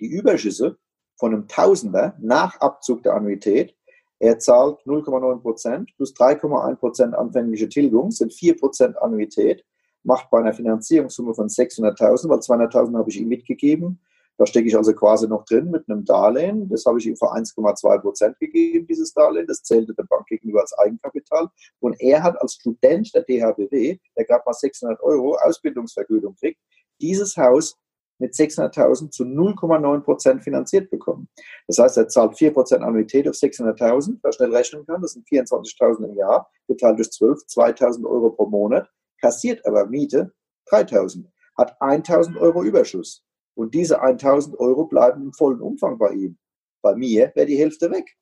Die 0.00 0.06
Überschüsse 0.06 0.78
von 1.18 1.32
einem 1.32 1.48
Tausender 1.48 2.16
nach 2.20 2.60
Abzug 2.60 3.02
der 3.02 3.14
Annuität, 3.14 3.74
er 4.18 4.38
zahlt 4.38 4.80
0,9 4.82 5.40
Prozent 5.40 5.94
plus 5.96 6.14
3,1 6.14 6.76
Prozent 6.76 7.14
anfängliche 7.14 7.68
Tilgung, 7.68 8.10
sind 8.10 8.32
4 8.32 8.58
Prozent 8.58 8.98
Annuität, 8.98 9.64
macht 10.06 10.30
bei 10.30 10.38
einer 10.38 10.52
Finanzierungssumme 10.52 11.34
von 11.34 11.48
600.000, 11.48 12.28
weil 12.28 12.38
200.000 12.38 12.96
habe 12.96 13.10
ich 13.10 13.20
ihm 13.20 13.28
mitgegeben, 13.28 14.00
da 14.38 14.44
stecke 14.44 14.68
ich 14.68 14.76
also 14.76 14.92
quasi 14.92 15.26
noch 15.26 15.44
drin 15.44 15.70
mit 15.70 15.88
einem 15.88 16.04
Darlehen. 16.04 16.68
Das 16.68 16.84
habe 16.84 16.98
ich 16.98 17.06
ihm 17.06 17.16
für 17.16 17.32
1,2 17.32 17.98
Prozent 18.00 18.38
gegeben, 18.38 18.86
dieses 18.86 19.14
Darlehen. 19.14 19.46
Das 19.46 19.62
zählte 19.62 19.94
der 19.94 20.04
Bank 20.04 20.26
gegenüber 20.26 20.60
als 20.60 20.76
Eigenkapital. 20.78 21.48
Und 21.80 21.98
er 22.00 22.22
hat 22.22 22.40
als 22.40 22.54
Student 22.54 23.14
der 23.14 23.22
DHBW, 23.22 23.98
der 24.16 24.24
gerade 24.24 24.42
mal 24.44 24.52
600 24.52 25.00
Euro 25.02 25.36
Ausbildungsvergütung 25.36 26.34
kriegt, 26.34 26.60
dieses 27.00 27.36
Haus 27.36 27.78
mit 28.18 28.34
600.000 28.34 29.10
zu 29.10 29.24
0,9 29.24 30.00
Prozent 30.00 30.42
finanziert 30.42 30.90
bekommen. 30.90 31.28
Das 31.66 31.78
heißt, 31.78 31.96
er 31.98 32.08
zahlt 32.08 32.36
4 32.36 32.52
Prozent 32.52 32.82
Annuität 32.82 33.28
auf 33.28 33.34
600.000, 33.34 34.18
wer 34.22 34.32
schnell 34.32 34.54
rechnen 34.54 34.86
kann, 34.86 35.02
das 35.02 35.12
sind 35.12 35.26
24.000 35.28 36.04
im 36.04 36.16
Jahr, 36.16 36.50
geteilt 36.66 36.98
durch 36.98 37.10
12, 37.10 37.40
2.000 37.40 38.06
Euro 38.06 38.30
pro 38.30 38.46
Monat, 38.46 38.88
kassiert 39.20 39.64
aber 39.66 39.86
Miete 39.86 40.32
3.000, 40.70 41.26
hat 41.56 41.80
1.000 41.80 42.38
Euro 42.38 42.62
Überschuss. 42.62 43.24
Und 43.54 43.74
diese 43.74 44.02
1000 44.02 44.58
Euro 44.60 44.84
bleiben 44.84 45.22
im 45.22 45.32
vollen 45.32 45.60
Umfang 45.60 45.98
bei 45.98 46.10
ihm. 46.10 46.38
Bei 46.82 46.94
mir 46.94 47.32
wäre 47.34 47.46
die 47.46 47.58
Hälfte 47.58 47.90
weg, 47.90 48.16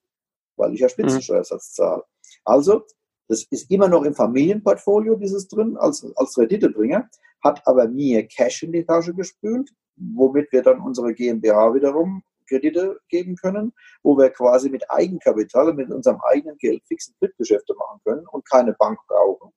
weil 0.57 0.73
ich 0.75 0.81
ja 0.81 0.89
Spitzensteuersatz 0.89 1.71
mhm. 1.71 1.75
zahle. 1.75 2.05
Also, 2.45 2.85
das 3.29 3.45
ist 3.51 3.71
immer 3.71 3.89
noch 3.89 4.05
im 4.05 4.15
Familienportfolio 4.15 5.17
dieses 5.17 5.49
drin 5.49 5.77
als, 5.77 6.07
als 6.17 6.39
Renditebringer, 6.39 7.09
hat 7.43 7.67
aber 7.67 7.89
mir 7.89 8.27
Cash 8.29 8.63
in 8.63 8.73
die 8.73 8.85
Tasche 8.85 9.15
gespült, 9.15 9.71
womit 9.97 10.53
wir 10.53 10.63
dann 10.63 10.81
unsere 10.81 11.13
GmbH 11.15 11.75
wiederum 11.75 12.23
Kredite 12.49 13.01
geben 13.09 13.37
können, 13.37 13.73
wo 14.03 14.17
wir 14.17 14.31
quasi 14.31 14.69
mit 14.69 14.91
Eigenkapital, 14.91 15.73
mit 15.73 15.91
unserem 15.91 16.21
eigenen 16.31 16.59
Geld 16.59 16.83
fixen 16.87 17.15
Drittgeschäfte 17.19 17.75
machen 17.75 18.01
können 18.05 18.27
und 18.29 18.49
keine 18.49 18.75
Bank 18.75 18.99
brauchen. 19.09 19.53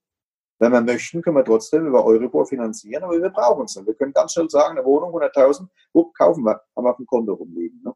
Wenn 0.59 0.71
wir 0.71 0.81
möchten, 0.81 1.21
können 1.21 1.35
wir 1.35 1.45
trotzdem 1.45 1.85
über 1.85 2.03
Euribor 2.03 2.45
finanzieren, 2.45 3.03
aber 3.03 3.21
wir 3.21 3.29
brauchen 3.29 3.65
es 3.65 3.75
nicht. 3.75 3.85
Wir 3.85 3.93
können 3.93 4.13
ganz 4.13 4.33
schnell 4.33 4.49
sagen, 4.49 4.77
eine 4.77 4.85
Wohnung 4.85 5.13
100.000, 5.13 5.67
wupp, 5.93 6.15
kaufen 6.15 6.43
wir, 6.43 6.61
haben 6.75 6.85
wir 6.85 6.91
auf 6.91 6.97
dem 6.97 7.05
Konto 7.05 7.33
rumliegen. 7.33 7.81
Ne? 7.83 7.93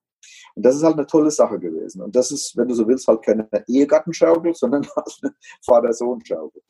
Und 0.56 0.66
das 0.66 0.76
ist 0.76 0.84
halt 0.84 0.98
eine 0.98 1.08
tolle 1.08 1.32
Sache 1.32 1.60
gewesen. 1.60 2.02
Und 2.04 2.16
das 2.16 2.32
ist, 2.32 2.56
wenn 2.56 2.68
du 2.68 2.76
so 2.76 2.88
willst, 2.88 3.08
halt 3.08 3.24
keine 3.24 3.50
Ehegattenschaukel, 3.68 4.54
sondern 4.56 4.86
halt 4.96 5.20
eine 5.24 5.34
Vater-Sohn-Schaukel. 5.66 6.62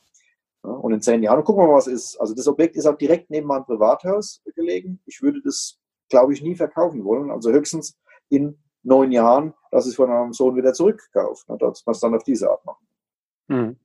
Ja? 0.64 0.72
Und 0.72 0.94
in 0.94 1.02
zehn 1.02 1.24
Jahren, 1.24 1.44
gucken 1.44 1.64
wir 1.64 1.68
mal, 1.68 1.76
was 1.76 1.88
ist. 1.88 2.16
Also 2.22 2.34
das 2.34 2.48
Objekt 2.48 2.78
ist 2.78 2.86
auch 2.86 2.98
direkt 2.98 3.30
neben 3.30 3.48
meinem 3.48 3.66
Privathaus 3.66 4.42
gelegen. 4.56 5.02
Ich 5.06 5.22
würde 5.22 5.42
das, 5.44 5.78
glaube 6.10 6.34
ich, 6.34 6.42
nie 6.42 6.56
verkaufen 6.56 7.04
wollen. 7.04 7.32
Also 7.32 7.52
höchstens 7.52 7.98
in 8.30 8.58
neun 8.84 9.12
Jahren, 9.12 9.54
dass 9.72 9.88
ich 9.88 9.96
von 9.96 10.10
meinem 10.10 10.32
Sohn 10.32 10.56
wieder 10.56 10.74
zurückkaufe. 10.74 11.52
Ne? 11.52 11.58
Dass 11.58 11.86
wir 11.86 11.92
es 11.92 12.00
dann 12.00 12.16
auf 12.16 12.24
diese 12.24 12.50
Art 12.50 12.66
machen. 12.66 12.88
Mhm 13.48 13.76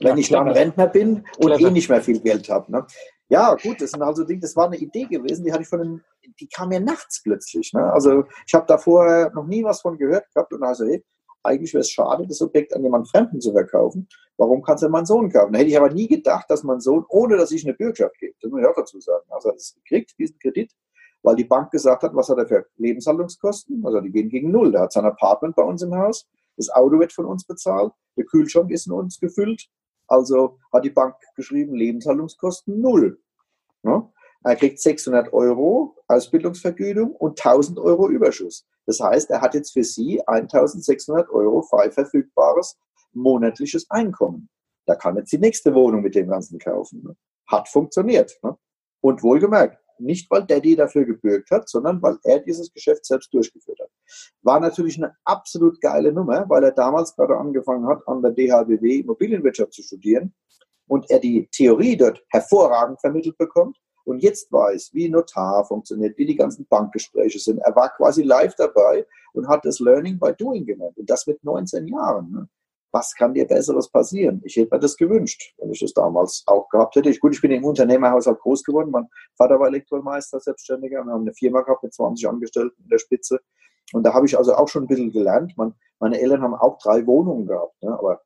wenn 0.00 0.08
ja, 0.08 0.16
ich 0.16 0.28
dann 0.28 0.48
Rentner 0.48 0.86
bin 0.86 1.24
und 1.38 1.52
clever. 1.52 1.68
eh 1.68 1.70
nicht 1.70 1.88
mehr 1.88 2.02
viel 2.02 2.20
Geld 2.20 2.48
habe. 2.48 2.70
Ne? 2.70 2.86
Ja, 3.28 3.54
gut, 3.54 3.80
das 3.80 3.92
sind 3.92 4.02
also 4.02 4.24
Dinge, 4.24 4.40
das 4.40 4.54
war 4.54 4.66
eine 4.66 4.76
Idee 4.76 5.04
gewesen, 5.04 5.44
die 5.44 5.52
hatte 5.52 5.62
ich 5.62 5.68
von 5.68 5.80
einem, 5.80 6.00
die 6.40 6.48
kam 6.48 6.68
mir 6.68 6.80
nachts 6.80 7.22
plötzlich. 7.22 7.72
Ne? 7.72 7.82
Also 7.92 8.24
ich 8.46 8.54
habe 8.54 8.66
da 8.66 8.78
vorher 8.78 9.30
noch 9.34 9.46
nie 9.46 9.64
was 9.64 9.80
von 9.80 9.96
gehört 9.96 10.26
gehabt 10.34 10.52
und 10.52 10.62
also, 10.62 10.84
hey, 10.84 11.02
eigentlich 11.42 11.72
wäre 11.74 11.82
es 11.82 11.90
schade, 11.90 12.26
das 12.26 12.40
Objekt 12.40 12.74
an 12.74 12.82
jemanden 12.82 13.06
Fremden 13.06 13.40
zu 13.40 13.52
verkaufen. 13.52 14.08
Warum 14.36 14.62
kannst 14.62 14.82
du 14.82 14.88
meinen 14.88 15.06
Sohn 15.06 15.30
kaufen? 15.30 15.52
Da 15.52 15.58
hätte 15.58 15.70
ich 15.70 15.76
aber 15.76 15.90
nie 15.90 16.08
gedacht, 16.08 16.46
dass 16.48 16.64
mein 16.64 16.80
Sohn, 16.80 17.04
ohne 17.08 17.36
dass 17.36 17.50
ich 17.52 17.64
eine 17.64 17.74
Bürgschaft 17.74 18.18
gebe, 18.18 18.34
das 18.40 18.50
muss 18.50 18.60
ich 18.60 18.66
auch 18.66 18.74
dazu 18.74 19.00
sagen, 19.00 19.24
also 19.28 19.48
er 19.48 19.52
hat 19.52 19.58
es 19.58 19.74
gekriegt, 19.74 20.14
diesen 20.18 20.38
Kredit, 20.38 20.72
weil 21.22 21.36
die 21.36 21.44
Bank 21.44 21.70
gesagt 21.70 22.02
hat, 22.02 22.14
was 22.14 22.28
hat 22.28 22.38
er 22.38 22.46
für 22.46 22.66
Lebenshaltungskosten? 22.76 23.84
Also 23.84 24.00
die 24.00 24.10
gehen 24.10 24.28
gegen 24.28 24.50
Null. 24.50 24.72
Der 24.72 24.82
hat 24.82 24.92
sein 24.92 25.04
Apartment 25.04 25.54
bei 25.54 25.62
uns 25.62 25.82
im 25.82 25.94
Haus, 25.94 26.26
das 26.56 26.70
Auto 26.70 26.98
wird 26.98 27.12
von 27.12 27.26
uns 27.26 27.44
bezahlt, 27.44 27.92
der 28.16 28.24
Kühlschrank 28.24 28.70
ist 28.70 28.86
in 28.86 28.92
uns 28.92 29.18
gefüllt, 29.18 29.66
also 30.14 30.58
hat 30.72 30.84
die 30.84 30.90
Bank 30.90 31.16
geschrieben, 31.36 31.74
Lebenshaltungskosten 31.74 32.80
null. 32.80 33.20
Ja? 33.82 34.10
Er 34.44 34.56
kriegt 34.56 34.78
600 34.80 35.32
Euro 35.32 35.96
Ausbildungsvergütung 36.08 37.12
und 37.12 37.44
1000 37.44 37.78
Euro 37.78 38.08
Überschuss. 38.08 38.66
Das 38.86 39.00
heißt, 39.00 39.30
er 39.30 39.40
hat 39.40 39.54
jetzt 39.54 39.72
für 39.72 39.84
Sie 39.84 40.20
1600 40.26 41.30
Euro 41.30 41.62
frei 41.62 41.90
verfügbares 41.90 42.78
monatliches 43.12 43.90
Einkommen. 43.90 44.48
Da 44.86 44.96
kann 44.96 45.16
jetzt 45.16 45.32
die 45.32 45.38
nächste 45.38 45.74
Wohnung 45.74 46.02
mit 46.02 46.14
dem 46.14 46.28
Ganzen 46.28 46.58
kaufen. 46.58 47.02
Ne? 47.02 47.16
Hat 47.46 47.68
funktioniert. 47.68 48.38
Ne? 48.42 48.56
Und 49.00 49.22
wohlgemerkt, 49.22 49.78
nicht, 49.98 50.30
weil 50.30 50.44
Daddy 50.44 50.76
dafür 50.76 51.04
gebürgt 51.04 51.50
hat, 51.50 51.68
sondern 51.68 52.02
weil 52.02 52.18
er 52.24 52.40
dieses 52.40 52.72
Geschäft 52.72 53.04
selbst 53.06 53.32
durchgeführt 53.32 53.78
hat. 53.80 53.90
War 54.42 54.60
natürlich 54.60 54.96
eine 54.96 55.14
absolut 55.24 55.80
geile 55.80 56.12
Nummer, 56.12 56.48
weil 56.48 56.64
er 56.64 56.72
damals 56.72 57.14
gerade 57.14 57.36
angefangen 57.36 57.86
hat, 57.86 58.06
an 58.06 58.22
der 58.22 58.32
DHBW 58.32 59.00
Immobilienwirtschaft 59.00 59.72
zu 59.72 59.82
studieren 59.82 60.34
und 60.86 61.10
er 61.10 61.18
die 61.18 61.48
Theorie 61.50 61.96
dort 61.96 62.22
hervorragend 62.28 63.00
vermittelt 63.00 63.38
bekommt 63.38 63.78
und 64.04 64.22
jetzt 64.22 64.52
weiß, 64.52 64.90
wie 64.92 65.08
Notar 65.08 65.64
funktioniert, 65.64 66.16
wie 66.18 66.26
die 66.26 66.36
ganzen 66.36 66.66
Bankgespräche 66.66 67.38
sind. 67.38 67.58
Er 67.58 67.74
war 67.74 67.90
quasi 67.90 68.22
live 68.22 68.54
dabei 68.56 69.06
und 69.32 69.48
hat 69.48 69.64
das 69.64 69.80
Learning 69.80 70.18
by 70.18 70.32
Doing 70.38 70.66
genannt. 70.66 70.96
Und 70.96 71.08
das 71.08 71.26
mit 71.26 71.42
19 71.42 71.88
Jahren. 71.88 72.30
Ne? 72.30 72.48
Was 72.94 73.12
kann 73.12 73.34
dir 73.34 73.44
Besseres 73.44 73.90
passieren? 73.90 74.40
Ich 74.44 74.54
hätte 74.54 74.72
mir 74.72 74.78
das 74.78 74.96
gewünscht, 74.96 75.52
wenn 75.58 75.72
ich 75.72 75.80
das 75.80 75.92
damals 75.92 76.44
auch 76.46 76.68
gehabt 76.68 76.94
hätte. 76.94 77.10
Ich, 77.10 77.18
gut, 77.18 77.34
ich 77.34 77.40
bin 77.40 77.50
im 77.50 77.64
Unternehmerhaushalt 77.64 78.38
groß 78.38 78.62
geworden. 78.62 78.92
Mein 78.92 79.08
Vater 79.36 79.58
war 79.58 79.66
Elektromeister, 79.66 80.38
Selbstständiger. 80.38 81.04
Wir 81.04 81.12
haben 81.12 81.22
eine 81.22 81.34
Firma 81.34 81.62
gehabt 81.62 81.82
mit 81.82 81.92
20 81.92 82.28
Angestellten 82.28 82.80
in 82.80 82.88
der 82.88 82.98
Spitze. 82.98 83.40
Und 83.92 84.04
da 84.04 84.14
habe 84.14 84.26
ich 84.26 84.38
also 84.38 84.54
auch 84.54 84.68
schon 84.68 84.84
ein 84.84 84.86
bisschen 84.86 85.10
gelernt. 85.10 85.54
Meine 85.98 86.20
Eltern 86.20 86.42
haben 86.42 86.54
auch 86.54 86.78
drei 86.78 87.04
Wohnungen 87.04 87.46
gehabt. 87.46 87.82
Ne? 87.82 87.98
Aber 87.98 88.22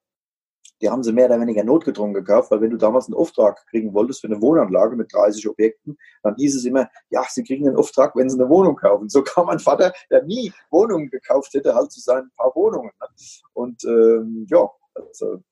die 0.80 0.90
haben 0.90 1.02
sie 1.02 1.12
mehr 1.12 1.26
oder 1.26 1.40
weniger 1.40 1.64
notgedrungen 1.64 2.14
gekauft, 2.14 2.50
weil 2.50 2.60
wenn 2.60 2.70
du 2.70 2.76
damals 2.76 3.06
einen 3.06 3.14
Auftrag 3.14 3.66
kriegen 3.66 3.94
wolltest 3.94 4.20
für 4.20 4.28
eine 4.28 4.40
Wohnanlage 4.40 4.96
mit 4.96 5.12
30 5.12 5.48
Objekten, 5.48 5.96
dann 6.22 6.36
hieß 6.36 6.56
es 6.56 6.64
immer, 6.64 6.88
ja, 7.10 7.24
sie 7.28 7.42
kriegen 7.42 7.66
einen 7.66 7.76
Auftrag, 7.76 8.14
wenn 8.16 8.30
sie 8.30 8.40
eine 8.40 8.48
Wohnung 8.48 8.76
kaufen. 8.76 9.08
So 9.08 9.22
kam 9.22 9.46
mein 9.46 9.58
Vater, 9.58 9.92
der 10.10 10.22
nie 10.24 10.52
Wohnungen 10.70 11.10
gekauft 11.10 11.54
hätte, 11.54 11.74
halt 11.74 11.90
zu 11.90 12.00
seinen 12.00 12.30
paar 12.36 12.54
Wohnungen. 12.54 12.90
Ne? 13.00 13.06
Und 13.52 13.84
ähm, 13.84 14.46
ja, 14.48 14.68
also, 14.94 15.42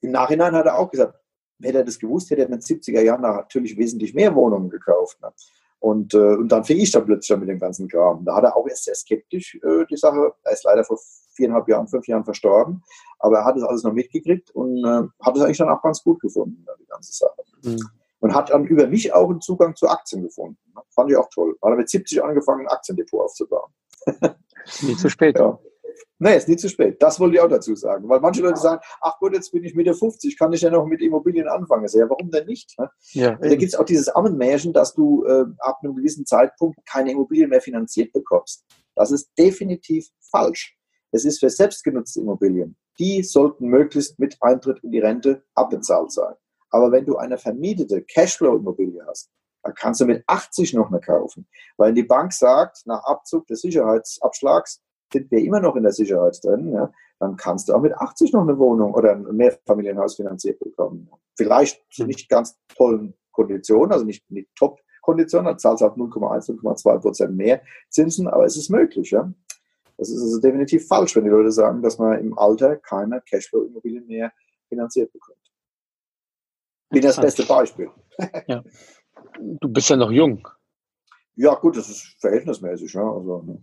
im 0.00 0.10
Nachhinein 0.10 0.54
hat 0.54 0.66
er 0.66 0.78
auch 0.78 0.90
gesagt, 0.90 1.18
hätte 1.62 1.78
er 1.78 1.84
das 1.84 1.98
gewusst, 1.98 2.30
hätte 2.30 2.42
er 2.42 2.46
in 2.46 2.52
den 2.52 2.60
70er 2.60 3.00
Jahren 3.00 3.22
natürlich 3.22 3.76
wesentlich 3.76 4.14
mehr 4.14 4.34
Wohnungen 4.34 4.70
gekauft. 4.70 5.20
Ne? 5.22 5.30
Und, 5.84 6.14
äh, 6.14 6.36
und 6.36 6.48
dann 6.48 6.64
fing 6.64 6.78
ich 6.78 6.90
dann 6.92 7.04
plötzlich 7.04 7.38
mit 7.38 7.46
dem 7.46 7.58
ganzen 7.58 7.88
Kram. 7.88 8.24
Da 8.24 8.36
hat 8.36 8.44
er 8.44 8.56
auch 8.56 8.66
erst 8.66 8.84
sehr 8.84 8.94
skeptisch 8.94 9.56
äh, 9.56 9.84
die 9.90 9.98
Sache. 9.98 10.32
Er 10.42 10.52
ist 10.52 10.64
leider 10.64 10.82
vor 10.82 10.98
viereinhalb 11.34 11.68
Jahren, 11.68 11.86
fünf 11.88 12.08
Jahren 12.08 12.24
verstorben. 12.24 12.82
Aber 13.18 13.40
er 13.40 13.44
hat 13.44 13.58
es 13.58 13.62
alles 13.62 13.82
noch 13.82 13.92
mitgekriegt 13.92 14.50
und 14.52 14.78
äh, 14.78 15.02
hat 15.20 15.36
es 15.36 15.42
eigentlich 15.42 15.58
dann 15.58 15.68
auch 15.68 15.82
ganz 15.82 16.02
gut 16.02 16.20
gefunden, 16.20 16.64
die 16.80 16.86
ganze 16.86 17.12
Sache. 17.12 17.42
Mhm. 17.64 17.86
Und 18.20 18.34
hat 18.34 18.48
dann 18.48 18.64
über 18.64 18.86
mich 18.86 19.12
auch 19.12 19.28
einen 19.28 19.42
Zugang 19.42 19.76
zu 19.76 19.86
Aktien 19.86 20.22
gefunden. 20.22 20.56
Fand 20.88 21.10
ich 21.10 21.18
auch 21.18 21.28
toll. 21.28 21.54
Hat 21.60 21.72
er 21.72 21.76
mit 21.76 21.90
70 21.90 22.24
angefangen, 22.24 22.62
ein 22.62 22.68
Aktiendepot 22.68 23.20
aufzubauen. 23.20 23.70
Nicht 24.80 25.00
zu 25.00 25.10
spät. 25.10 25.38
Ja. 25.38 25.58
Nee, 26.18 26.36
ist 26.36 26.48
nie 26.48 26.56
zu 26.56 26.68
spät. 26.68 27.02
Das 27.02 27.18
wollte 27.18 27.36
ich 27.36 27.40
auch 27.40 27.48
dazu 27.48 27.74
sagen. 27.74 28.08
Weil 28.08 28.20
manche 28.20 28.40
Leute 28.40 28.60
sagen, 28.60 28.80
ach 29.00 29.18
gut, 29.18 29.34
jetzt 29.34 29.50
bin 29.50 29.64
ich 29.64 29.74
Mitte 29.74 29.94
50, 29.94 30.38
kann 30.38 30.52
ich 30.52 30.60
ja 30.60 30.70
noch 30.70 30.86
mit 30.86 31.02
Immobilien 31.02 31.48
anfangen. 31.48 31.86
Ja, 31.92 32.08
warum 32.08 32.30
denn 32.30 32.46
nicht? 32.46 32.78
Ne? 32.78 32.88
Ja, 33.12 33.34
da 33.34 33.48
gibt 33.48 33.72
es 33.72 33.74
auch 33.74 33.84
dieses 33.84 34.08
Ammenmärchen, 34.08 34.72
dass 34.72 34.94
du 34.94 35.24
äh, 35.24 35.44
ab 35.58 35.80
einem 35.82 35.96
gewissen 35.96 36.24
Zeitpunkt 36.24 36.78
keine 36.86 37.10
Immobilien 37.10 37.50
mehr 37.50 37.60
finanziert 37.60 38.12
bekommst. 38.12 38.64
Das 38.94 39.10
ist 39.10 39.30
definitiv 39.36 40.08
falsch. 40.30 40.76
Es 41.10 41.24
ist 41.24 41.40
für 41.40 41.50
selbstgenutzte 41.50 42.20
Immobilien. 42.20 42.76
Die 42.98 43.22
sollten 43.22 43.66
möglichst 43.66 44.18
mit 44.18 44.36
Eintritt 44.40 44.82
in 44.84 44.92
die 44.92 45.00
Rente 45.00 45.42
abbezahlt 45.54 46.12
sein. 46.12 46.34
Aber 46.70 46.92
wenn 46.92 47.06
du 47.06 47.16
eine 47.16 47.38
vermietete 47.38 48.02
Cashflow-Immobilie 48.02 49.04
hast, 49.06 49.30
dann 49.62 49.74
kannst 49.74 50.00
du 50.00 50.06
mit 50.06 50.22
80 50.26 50.74
noch 50.74 50.88
eine 50.88 51.00
kaufen. 51.00 51.48
Weil 51.76 51.94
die 51.94 52.02
Bank 52.02 52.32
sagt, 52.32 52.82
nach 52.86 53.02
Abzug 53.04 53.46
des 53.46 53.62
Sicherheitsabschlags, 53.62 54.82
sind 55.14 55.30
wir 55.30 55.38
immer 55.38 55.60
noch 55.60 55.76
in 55.76 55.84
der 55.84 55.92
Sicherheit 55.92 56.38
drin, 56.42 56.72
ja, 56.72 56.92
dann 57.20 57.36
kannst 57.36 57.68
du 57.68 57.74
auch 57.74 57.80
mit 57.80 57.94
80 57.94 58.32
noch 58.32 58.42
eine 58.42 58.58
Wohnung 58.58 58.92
oder 58.94 59.12
ein 59.12 59.22
Mehrfamilienhaus 59.36 60.16
finanziert 60.16 60.58
bekommen. 60.58 61.08
Vielleicht 61.36 61.82
zu 61.90 62.02
hm. 62.02 62.08
nicht 62.08 62.28
ganz 62.28 62.58
tollen 62.76 63.14
Konditionen, 63.32 63.92
also 63.92 64.04
nicht, 64.04 64.28
nicht 64.30 64.48
Top-Konditionen, 64.56 65.46
dann 65.46 65.58
zahlst 65.58 65.82
du 65.82 65.86
halt 65.86 65.96
0,1, 65.96 66.50
0,2 66.60 66.98
Prozent 66.98 67.36
mehr 67.36 67.62
Zinsen, 67.88 68.28
aber 68.28 68.44
es 68.44 68.56
ist 68.56 68.70
möglich. 68.70 69.10
Ja. 69.10 69.32
Das 69.96 70.10
ist 70.10 70.20
also 70.20 70.40
definitiv 70.40 70.86
falsch, 70.86 71.14
wenn 71.14 71.24
die 71.24 71.30
Leute 71.30 71.52
sagen, 71.52 71.80
dass 71.80 71.98
man 71.98 72.18
im 72.18 72.36
Alter 72.36 72.76
keine 72.76 73.20
Cashflow-Immobilien 73.20 74.06
mehr 74.06 74.32
finanziert 74.68 75.12
bekommt. 75.12 75.38
Bin 76.90 77.02
das 77.02 77.20
beste 77.20 77.44
Beispiel. 77.44 77.90
ja. 78.48 78.62
Du 79.38 79.68
bist 79.68 79.88
ja 79.88 79.96
noch 79.96 80.10
jung. 80.10 80.46
Ja, 81.36 81.54
gut, 81.54 81.76
das 81.76 81.88
ist 81.88 82.16
verhältnismäßig. 82.20 82.92
Ja, 82.92 83.10
also, 83.10 83.42
ne. 83.42 83.62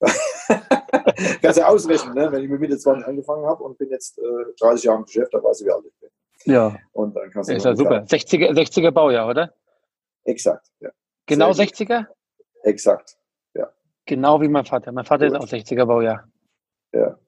Kannst 1.42 1.58
du 1.58 1.66
ausrechnen, 1.66 2.14
ne? 2.14 2.30
wenn 2.32 2.42
ich 2.42 2.48
mit 2.48 2.60
Mitte 2.60 2.78
20 2.78 3.06
angefangen 3.06 3.46
habe 3.46 3.62
und 3.64 3.76
bin 3.78 3.90
jetzt 3.90 4.18
äh, 4.18 4.22
30 4.60 4.84
Jahre 4.84 4.98
im 4.98 5.04
Geschäft, 5.04 5.34
dann 5.34 5.42
weiß 5.42 5.60
ich, 5.60 5.66
wie 5.66 5.70
alt 5.70 5.84
ich 5.86 6.00
bin. 6.00 6.54
Ja. 6.54 6.76
Und 6.92 7.16
dann 7.16 7.30
kannst 7.30 7.50
du 7.50 7.54
ist 7.54 7.64
ja 7.64 7.76
super. 7.76 8.04
60er, 8.04 8.52
60er 8.52 8.90
Baujahr, 8.90 9.28
oder? 9.28 9.52
Exakt, 10.24 10.66
ja. 10.80 10.90
Genau 11.26 11.50
60er? 11.50 12.06
Exakt, 12.62 13.18
ja. 13.54 13.70
Genau 14.06 14.40
wie 14.40 14.48
mein 14.48 14.64
Vater. 14.64 14.92
Mein 14.92 15.04
Vater 15.04 15.28
Gut. 15.28 15.36
ist 15.36 15.42
auch 15.42 15.48
60er 15.48 15.84
Baujahr. 15.84 16.28
Ja. 16.92 17.18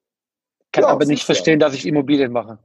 Kann 0.72 0.84
ja, 0.84 0.90
aber 0.90 1.04
nicht 1.04 1.24
verstehen, 1.24 1.58
dass 1.58 1.74
ich 1.74 1.86
Immobilien 1.86 2.32
mache. 2.32 2.58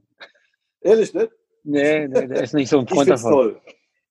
Ehrlich, 0.81 1.13
nicht? 1.13 1.31
Nee, 1.63 2.07
nee, 2.07 2.27
der 2.27 2.43
ist 2.43 2.53
nicht 2.53 2.69
so 2.69 2.79
ein 2.79 2.87
Freund 2.87 3.09
davon. 3.09 3.31
toll. 3.31 3.61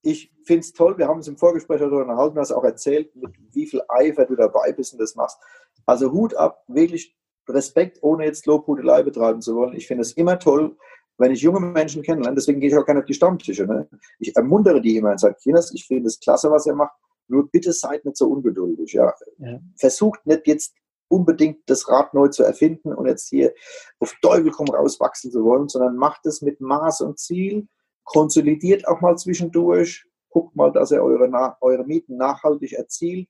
Ich 0.03 0.31
finde 0.45 0.61
es 0.61 0.73
toll, 0.73 0.99
wir 0.99 1.07
haben 1.07 1.17
uns 1.17 1.29
im 1.29 1.37
Vorgespräch 1.37 1.79
darüber 1.79 2.03
unterhalten, 2.03 2.35
du 2.35 2.41
hast 2.41 2.53
auch 2.53 2.65
erzählt, 2.65 3.15
mit 3.17 3.33
wie 3.53 3.67
viel 3.67 3.81
Eifer 3.89 4.27
du 4.27 4.35
dabei 4.35 4.73
bist 4.73 4.93
und 4.93 4.99
das 4.99 5.15
machst. 5.15 5.39
Also 5.87 6.13
Hut 6.13 6.35
ab, 6.35 6.65
wirklich 6.69 7.17
Respekt, 7.49 7.99
ohne 8.03 8.25
jetzt 8.25 8.47
Lobhudelei 8.47 9.03
betreiben 9.03 9.41
zu 9.41 9.55
wollen. 9.55 9.75
Ich 9.75 9.87
finde 9.87 10.03
es 10.03 10.13
immer 10.13 10.39
toll, 10.39 10.77
wenn 11.19 11.33
ich 11.33 11.43
junge 11.43 11.61
Menschen 11.61 12.03
kennenlerne, 12.03 12.35
deswegen 12.35 12.61
gehe 12.61 12.71
ich 12.71 12.77
auch 12.77 12.85
gerne 12.85 13.01
auf 13.01 13.07
die 13.07 13.15
Stammtische. 13.15 13.67
Ne? 13.67 13.89
Ich 14.19 14.35
ermuntere 14.35 14.81
die 14.81 14.97
immer 14.97 15.13
und 15.13 15.21
sage, 15.21 15.37
Kinas, 15.41 15.73
ich 15.73 15.87
finde 15.87 16.09
es 16.09 16.19
klasse, 16.19 16.51
was 16.51 16.67
ihr 16.67 16.75
macht, 16.75 16.95
nur 17.29 17.49
bitte 17.51 17.73
seid 17.73 18.05
nicht 18.05 18.17
so 18.17 18.29
ungeduldig. 18.29 18.93
Ja? 18.93 19.15
ja. 19.39 19.61
Versucht 19.77 20.27
nicht 20.27 20.47
jetzt 20.47 20.75
unbedingt 21.09 21.59
das 21.67 21.89
Rad 21.89 22.15
neu 22.15 22.29
zu 22.29 22.43
erfinden 22.43 22.93
und 22.93 23.07
jetzt 23.07 23.29
hier 23.29 23.55
auf 24.01 24.15
Teufel 24.23 24.51
komm 24.51 24.69
raus 24.69 24.99
wachsen 24.99 25.31
zu 25.31 25.45
wollen, 25.45 25.69
sondern 25.69 25.97
macht 25.97 26.27
es 26.27 26.43
mit 26.43 26.61
Maß 26.61 27.03
und 27.03 27.19
Ziel, 27.19 27.69
konsolidiert 28.05 28.89
auch 28.89 29.01
mal 29.01 29.17
zwischendurch, 29.17 30.07
guckt 30.29 30.57
mal, 30.57 30.73
dass 30.73 30.91
ihr 30.91 31.03
eure, 31.03 31.57
eure 31.61 31.85
Mieten 31.85 32.17
nachhaltig 32.17 32.73
erzielt, 32.73 33.29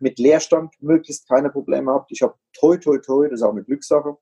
mit 0.00 0.18
Leerstand 0.18 0.74
möglichst 0.80 1.28
keine 1.28 1.50
Probleme 1.50 1.92
habt. 1.92 2.12
Ich 2.12 2.22
habe 2.22 2.34
toi, 2.52 2.76
toi, 2.76 2.98
toi, 2.98 3.28
das 3.28 3.40
ist 3.40 3.42
auch 3.42 3.52
eine 3.52 3.64
Glückssache, 3.64 4.16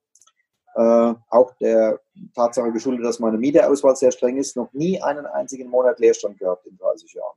äh, 0.75 1.15
auch 1.31 1.55
der 1.61 2.00
Tatsache 2.35 2.73
geschuldet, 2.73 3.05
dass 3.05 3.19
meine 3.19 3.38
Mieteauswahl 3.38 3.97
sehr 3.97 4.12
streng 4.12 4.37
ist, 4.37 4.57
noch 4.57 4.73
nie 4.73 5.00
einen 5.03 5.27
einzigen 5.27 5.69
Monat 5.69 5.99
Leerstand 5.99 6.38
gehabt 6.38 6.67
in 6.67 6.77
30 6.77 7.12
Jahren. 7.15 7.37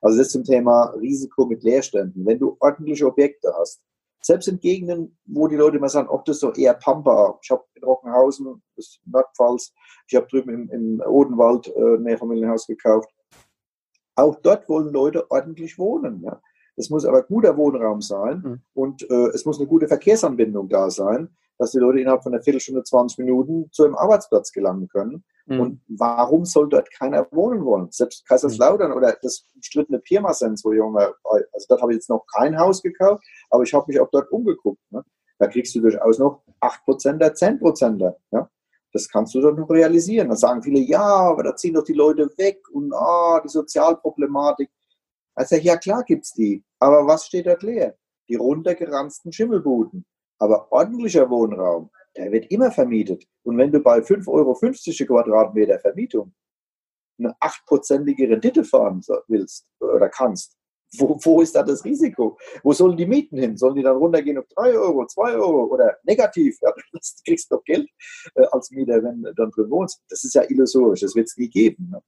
Also 0.00 0.18
das 0.18 0.28
zum 0.28 0.44
Thema 0.44 0.94
Risiko 1.00 1.46
mit 1.46 1.64
Leerständen. 1.64 2.24
Wenn 2.24 2.38
du 2.38 2.56
ordentliche 2.60 3.06
Objekte 3.06 3.52
hast, 3.58 3.80
selbst 4.20 4.48
in 4.48 4.60
Gegenden, 4.60 5.16
wo 5.24 5.46
die 5.48 5.56
Leute 5.56 5.76
immer 5.76 5.88
sagen, 5.88 6.08
ob 6.08 6.24
das 6.24 6.40
so 6.40 6.52
eher 6.52 6.74
Pampa. 6.74 7.38
Ich 7.42 7.50
habe 7.50 7.64
in 7.74 7.84
Rockenhausen, 7.84 8.62
das 8.76 8.86
ist 8.86 9.00
Nordpfalz, 9.06 9.72
ich 10.08 10.16
habe 10.16 10.26
drüben 10.26 10.50
im, 10.50 10.70
im 10.70 11.02
Odenwald 11.06 11.68
äh, 11.68 11.94
ein 11.96 12.02
Mehrfamilienhaus 12.02 12.66
gekauft. 12.66 13.08
Auch 14.16 14.36
dort 14.42 14.68
wollen 14.68 14.92
Leute 14.92 15.30
ordentlich 15.30 15.78
wohnen. 15.78 16.22
Ja. 16.22 16.40
Es 16.76 16.90
muss 16.90 17.04
aber 17.04 17.22
guter 17.22 17.56
Wohnraum 17.56 18.02
sein 18.02 18.42
mhm. 18.44 18.60
und 18.74 19.10
äh, 19.10 19.28
es 19.34 19.44
muss 19.44 19.58
eine 19.58 19.66
gute 19.66 19.88
Verkehrsanbindung 19.88 20.68
da 20.68 20.90
sein, 20.90 21.30
dass 21.58 21.70
die 21.70 21.78
Leute 21.78 22.00
innerhalb 22.00 22.22
von 22.22 22.34
einer 22.34 22.42
Viertelstunde, 22.42 22.82
20 22.82 23.18
Minuten 23.18 23.70
zu 23.72 23.84
einem 23.84 23.94
Arbeitsplatz 23.94 24.52
gelangen 24.52 24.88
können. 24.88 25.24
Mhm. 25.46 25.60
Und 25.60 25.80
warum 25.88 26.44
soll 26.44 26.68
dort 26.68 26.90
keiner 26.92 27.26
wohnen 27.30 27.64
wollen? 27.64 27.88
Selbst 27.90 28.26
Kaiserslautern 28.26 28.90
mhm. 28.90 28.96
oder 28.96 29.16
das 29.22 29.46
umstrittene 29.54 30.00
Pirmasens, 30.00 30.64
wo 30.64 30.72
junge, 30.72 31.14
also 31.24 31.66
dort 31.68 31.82
habe 31.82 31.92
ich 31.92 31.96
jetzt 31.96 32.10
noch 32.10 32.26
kein 32.36 32.58
Haus 32.58 32.82
gekauft, 32.82 33.24
aber 33.50 33.62
ich 33.62 33.72
habe 33.72 33.86
mich 33.88 33.98
auch 34.00 34.10
dort 34.10 34.30
umgeguckt. 34.30 34.80
Ne? 34.90 35.02
Da 35.38 35.46
kriegst 35.46 35.74
du 35.74 35.80
durchaus 35.80 36.18
noch 36.18 36.42
8%er, 36.60 37.34
10%er. 37.34 38.16
Ja? 38.32 38.50
Das 38.92 39.08
kannst 39.08 39.34
du 39.34 39.40
doch 39.40 39.54
noch 39.54 39.68
realisieren. 39.70 40.28
Da 40.28 40.36
sagen 40.36 40.62
viele, 40.62 40.80
ja, 40.80 41.04
aber 41.04 41.42
da 41.42 41.56
ziehen 41.56 41.74
doch 41.74 41.84
die 41.84 41.92
Leute 41.92 42.30
weg 42.38 42.62
und 42.72 42.92
ah, 42.94 43.40
die 43.44 43.48
Sozialproblematik. 43.48 44.70
Also 45.36 45.56
ja, 45.56 45.76
klar 45.76 46.02
gibt's 46.04 46.32
die. 46.32 46.64
Aber 46.80 47.06
was 47.06 47.26
steht 47.26 47.46
dort 47.46 47.62
leer? 47.62 47.96
Die 48.28 48.36
runtergeranzten 48.36 49.32
Schimmelbuden. 49.32 50.04
Aber 50.38 50.72
ordentlicher 50.72 51.30
Wohnraum, 51.30 51.90
der 52.16 52.32
wird 52.32 52.50
immer 52.50 52.70
vermietet. 52.72 53.24
Und 53.44 53.58
wenn 53.58 53.70
du 53.70 53.80
bei 53.80 53.98
5,50 53.98 54.28
Euro 54.28 54.54
Quadratmeter 55.06 55.78
Vermietung 55.78 56.34
eine 57.18 57.34
achtprozentige 57.40 58.28
Rendite 58.28 58.64
fahren 58.64 59.02
willst 59.28 59.66
oder 59.80 60.08
kannst, 60.08 60.56
wo, 60.98 61.18
wo 61.22 61.40
ist 61.40 61.54
da 61.54 61.62
das 61.62 61.84
Risiko? 61.84 62.38
Wo 62.62 62.72
sollen 62.72 62.96
die 62.96 63.06
Mieten 63.06 63.38
hin? 63.38 63.56
Sollen 63.56 63.74
die 63.74 63.82
dann 63.82 63.96
runtergehen 63.96 64.38
auf 64.38 64.46
3 64.54 64.78
Euro, 64.78 65.06
2 65.06 65.34
Euro 65.34 65.64
oder 65.64 65.96
negativ? 66.04 66.56
Ja, 66.62 66.72
du 66.92 66.98
kriegst 67.24 67.50
doch 67.50 67.62
Geld 67.64 67.88
äh, 68.34 68.46
als 68.52 68.70
Mieter, 68.70 69.02
wenn 69.02 69.22
du 69.22 69.34
dann 69.34 69.50
drin 69.50 69.70
wohnst. 69.70 70.02
Das 70.08 70.24
ist 70.24 70.34
ja 70.34 70.42
illusorisch, 70.48 71.00
das 71.00 71.14
wird 71.14 71.26
es 71.26 71.36
nie 71.36 71.48
geben. 71.48 71.90
Ne? 71.90 72.00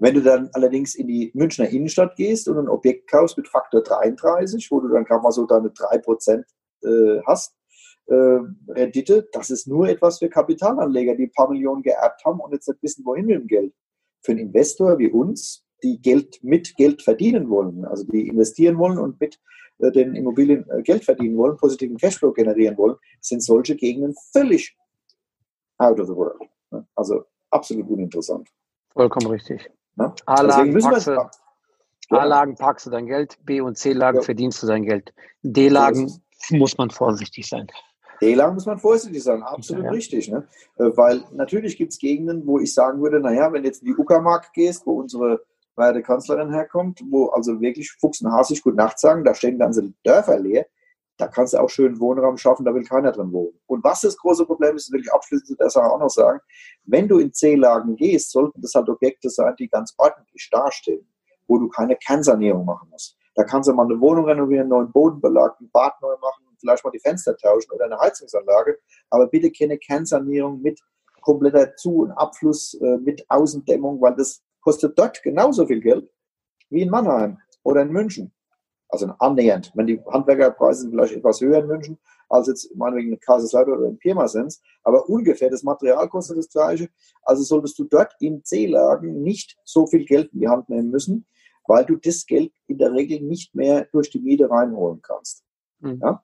Wenn 0.00 0.14
du 0.14 0.22
dann 0.22 0.48
allerdings 0.54 0.94
in 0.94 1.06
die 1.06 1.30
Münchner 1.34 1.68
Innenstadt 1.68 2.16
gehst 2.16 2.48
und 2.48 2.58
ein 2.58 2.68
Objekt 2.68 3.10
kaufst 3.10 3.36
mit 3.36 3.46
Faktor 3.46 3.82
33, 3.82 4.70
wo 4.70 4.80
du 4.80 4.88
dann 4.88 5.04
gerade 5.04 5.22
mal 5.22 5.30
so 5.30 5.44
deine 5.46 5.68
3% 5.68 6.42
äh, 6.82 7.22
hast, 7.26 7.54
äh, 8.06 8.40
Rendite, 8.68 9.28
das 9.30 9.50
ist 9.50 9.68
nur 9.68 9.88
etwas 9.88 10.18
für 10.18 10.30
Kapitalanleger, 10.30 11.14
die 11.16 11.24
ein 11.24 11.32
paar 11.32 11.50
Millionen 11.50 11.82
geerbt 11.82 12.24
haben 12.24 12.40
und 12.40 12.52
jetzt 12.52 12.66
nicht 12.66 12.82
wissen, 12.82 13.04
wohin 13.04 13.26
mit 13.26 13.36
dem 13.36 13.46
Geld. 13.46 13.74
Für 14.22 14.32
einen 14.32 14.40
Investor 14.40 14.98
wie 14.98 15.10
uns, 15.10 15.66
die 15.82 16.00
Geld 16.00 16.42
mit 16.42 16.76
Geld 16.76 17.02
verdienen 17.02 17.50
wollen, 17.50 17.84
also 17.84 18.04
die 18.04 18.26
investieren 18.26 18.78
wollen 18.78 18.98
und 18.98 19.20
mit 19.20 19.38
äh, 19.80 19.92
den 19.92 20.14
Immobilien 20.14 20.64
äh, 20.70 20.82
Geld 20.82 21.04
verdienen 21.04 21.36
wollen, 21.36 21.58
positiven 21.58 21.98
Cashflow 21.98 22.32
generieren 22.32 22.78
wollen, 22.78 22.96
sind 23.20 23.42
solche 23.42 23.76
Gegenden 23.76 24.14
völlig 24.32 24.74
out 25.76 26.00
of 26.00 26.06
the 26.06 26.14
world. 26.14 26.40
Also 26.94 27.24
absolut 27.50 27.86
uninteressant. 27.90 28.48
Vollkommen 28.94 29.26
richtig. 29.26 29.70
A-Lagen 30.26 30.78
packst, 30.78 31.06
du, 31.06 31.30
A-Lagen 32.10 32.54
packst 32.56 32.86
du 32.86 32.90
dein 32.90 33.06
Geld, 33.06 33.38
B- 33.44 33.60
und 33.60 33.76
C-Lagen 33.76 34.18
ja. 34.18 34.22
verdienst 34.22 34.62
du 34.62 34.66
dein 34.66 34.84
Geld. 34.84 35.12
D-Lagen 35.42 36.12
muss 36.50 36.76
man 36.78 36.90
vorsichtig 36.90 37.48
sein. 37.48 37.66
D-Lagen 38.20 38.54
muss 38.54 38.66
man 38.66 38.78
vorsichtig 38.78 39.22
sein, 39.22 39.42
absolut 39.42 39.84
ja, 39.84 39.90
ja. 39.90 39.94
richtig. 39.94 40.28
Ne? 40.28 40.46
Äh, 40.76 40.96
weil 40.96 41.24
natürlich 41.32 41.76
gibt 41.76 41.92
es 41.92 41.98
Gegenden, 41.98 42.46
wo 42.46 42.58
ich 42.58 42.74
sagen 42.74 43.00
würde, 43.02 43.20
naja, 43.20 43.52
wenn 43.52 43.62
du 43.62 43.68
jetzt 43.68 43.82
in 43.82 43.86
die 43.86 43.96
Uckermark 43.96 44.52
gehst, 44.52 44.86
wo 44.86 45.00
unsere 45.00 45.40
beide 45.74 46.02
Kanzlerin 46.02 46.52
herkommt, 46.52 47.00
wo 47.08 47.28
also 47.28 47.60
wirklich 47.60 47.90
Fuchs 47.92 48.20
und 48.20 48.32
Hasig 48.32 48.62
gut 48.62 48.76
Nacht 48.76 48.98
sagen, 48.98 49.24
da 49.24 49.34
stehen 49.34 49.58
ganze 49.58 49.92
Dörfer 50.04 50.38
leer, 50.38 50.66
da 51.20 51.28
kannst 51.28 51.52
du 51.52 51.58
auch 51.58 51.68
schön 51.68 52.00
Wohnraum 52.00 52.38
schaffen, 52.38 52.64
da 52.64 52.74
will 52.74 52.84
keiner 52.84 53.12
drin 53.12 53.32
wohnen. 53.32 53.58
Und 53.66 53.84
was 53.84 54.00
das 54.00 54.16
große 54.16 54.46
Problem 54.46 54.76
ist, 54.76 54.90
will 54.90 55.00
ich 55.00 55.12
abschließend 55.12 55.48
zu 55.48 55.54
der 55.56 55.68
Sache 55.68 55.92
auch 55.92 55.98
noch 55.98 56.08
sagen, 56.08 56.40
wenn 56.84 57.08
du 57.08 57.18
in 57.18 57.32
C-Lagen 57.32 57.96
gehst, 57.96 58.32
sollten 58.32 58.60
das 58.62 58.72
halt 58.74 58.88
Objekte 58.88 59.28
sein, 59.28 59.54
die 59.58 59.68
ganz 59.68 59.94
ordentlich 59.98 60.48
dastehen, 60.50 61.06
wo 61.46 61.58
du 61.58 61.68
keine 61.68 61.96
Kernsanierung 61.96 62.64
machen 62.64 62.88
musst. 62.90 63.16
Da 63.34 63.44
kannst 63.44 63.68
du 63.68 63.74
mal 63.74 63.84
eine 63.84 64.00
Wohnung 64.00 64.24
renovieren, 64.24 64.62
einen 64.62 64.70
neuen 64.70 64.92
Bodenbelag, 64.92 65.60
ein 65.60 65.70
Bad 65.70 66.00
neu 66.00 66.16
machen, 66.20 66.46
vielleicht 66.58 66.84
mal 66.84 66.90
die 66.90 67.00
Fenster 67.00 67.36
tauschen 67.36 67.70
oder 67.72 67.84
eine 67.84 67.98
Heizungsanlage, 67.98 68.78
aber 69.10 69.26
bitte 69.26 69.50
keine 69.50 69.78
Kernsanierung 69.78 70.60
mit 70.62 70.80
kompletter 71.20 71.76
Zu- 71.76 72.02
und 72.02 72.12
Abfluss, 72.12 72.74
äh, 72.80 72.96
mit 72.96 73.24
Außendämmung, 73.28 74.00
weil 74.00 74.16
das 74.16 74.42
kostet 74.62 74.98
dort 74.98 75.22
genauso 75.22 75.66
viel 75.66 75.80
Geld 75.80 76.10
wie 76.70 76.82
in 76.82 76.90
Mannheim 76.90 77.38
oder 77.62 77.82
in 77.82 77.90
München 77.90 78.32
also 78.90 79.06
annähernd. 79.18 79.72
Wenn 79.74 79.86
die 79.86 80.00
Handwerkerpreise 80.06 80.88
vielleicht 80.90 81.14
etwas 81.14 81.40
höher 81.40 81.58
in 81.58 81.66
München 81.66 81.98
als 82.28 82.46
jetzt 82.46 82.74
meinetwegen 82.76 83.12
in 83.12 83.20
Kaiserslautern 83.20 83.78
oder 83.78 83.88
in 83.88 83.98
Pirmasens, 83.98 84.62
aber 84.82 85.08
ungefähr 85.08 85.50
das 85.50 85.62
Material 85.62 86.08
kostet 86.08 86.38
das 86.38 86.48
gleiche. 86.48 86.88
Also 87.22 87.42
solltest 87.42 87.78
du 87.78 87.84
dort 87.84 88.14
in 88.20 88.44
C-Lagen 88.44 89.22
nicht 89.22 89.58
so 89.64 89.86
viel 89.86 90.04
Geld 90.04 90.32
in 90.32 90.40
die 90.40 90.48
Hand 90.48 90.68
nehmen 90.68 90.90
müssen, 90.90 91.26
weil 91.66 91.84
du 91.84 91.96
das 91.96 92.26
Geld 92.26 92.52
in 92.66 92.78
der 92.78 92.92
Regel 92.92 93.20
nicht 93.20 93.54
mehr 93.54 93.86
durch 93.92 94.10
die 94.10 94.20
Miete 94.20 94.48
reinholen 94.48 95.02
kannst. 95.02 95.44
Mhm. 95.80 96.00
Ja? 96.02 96.22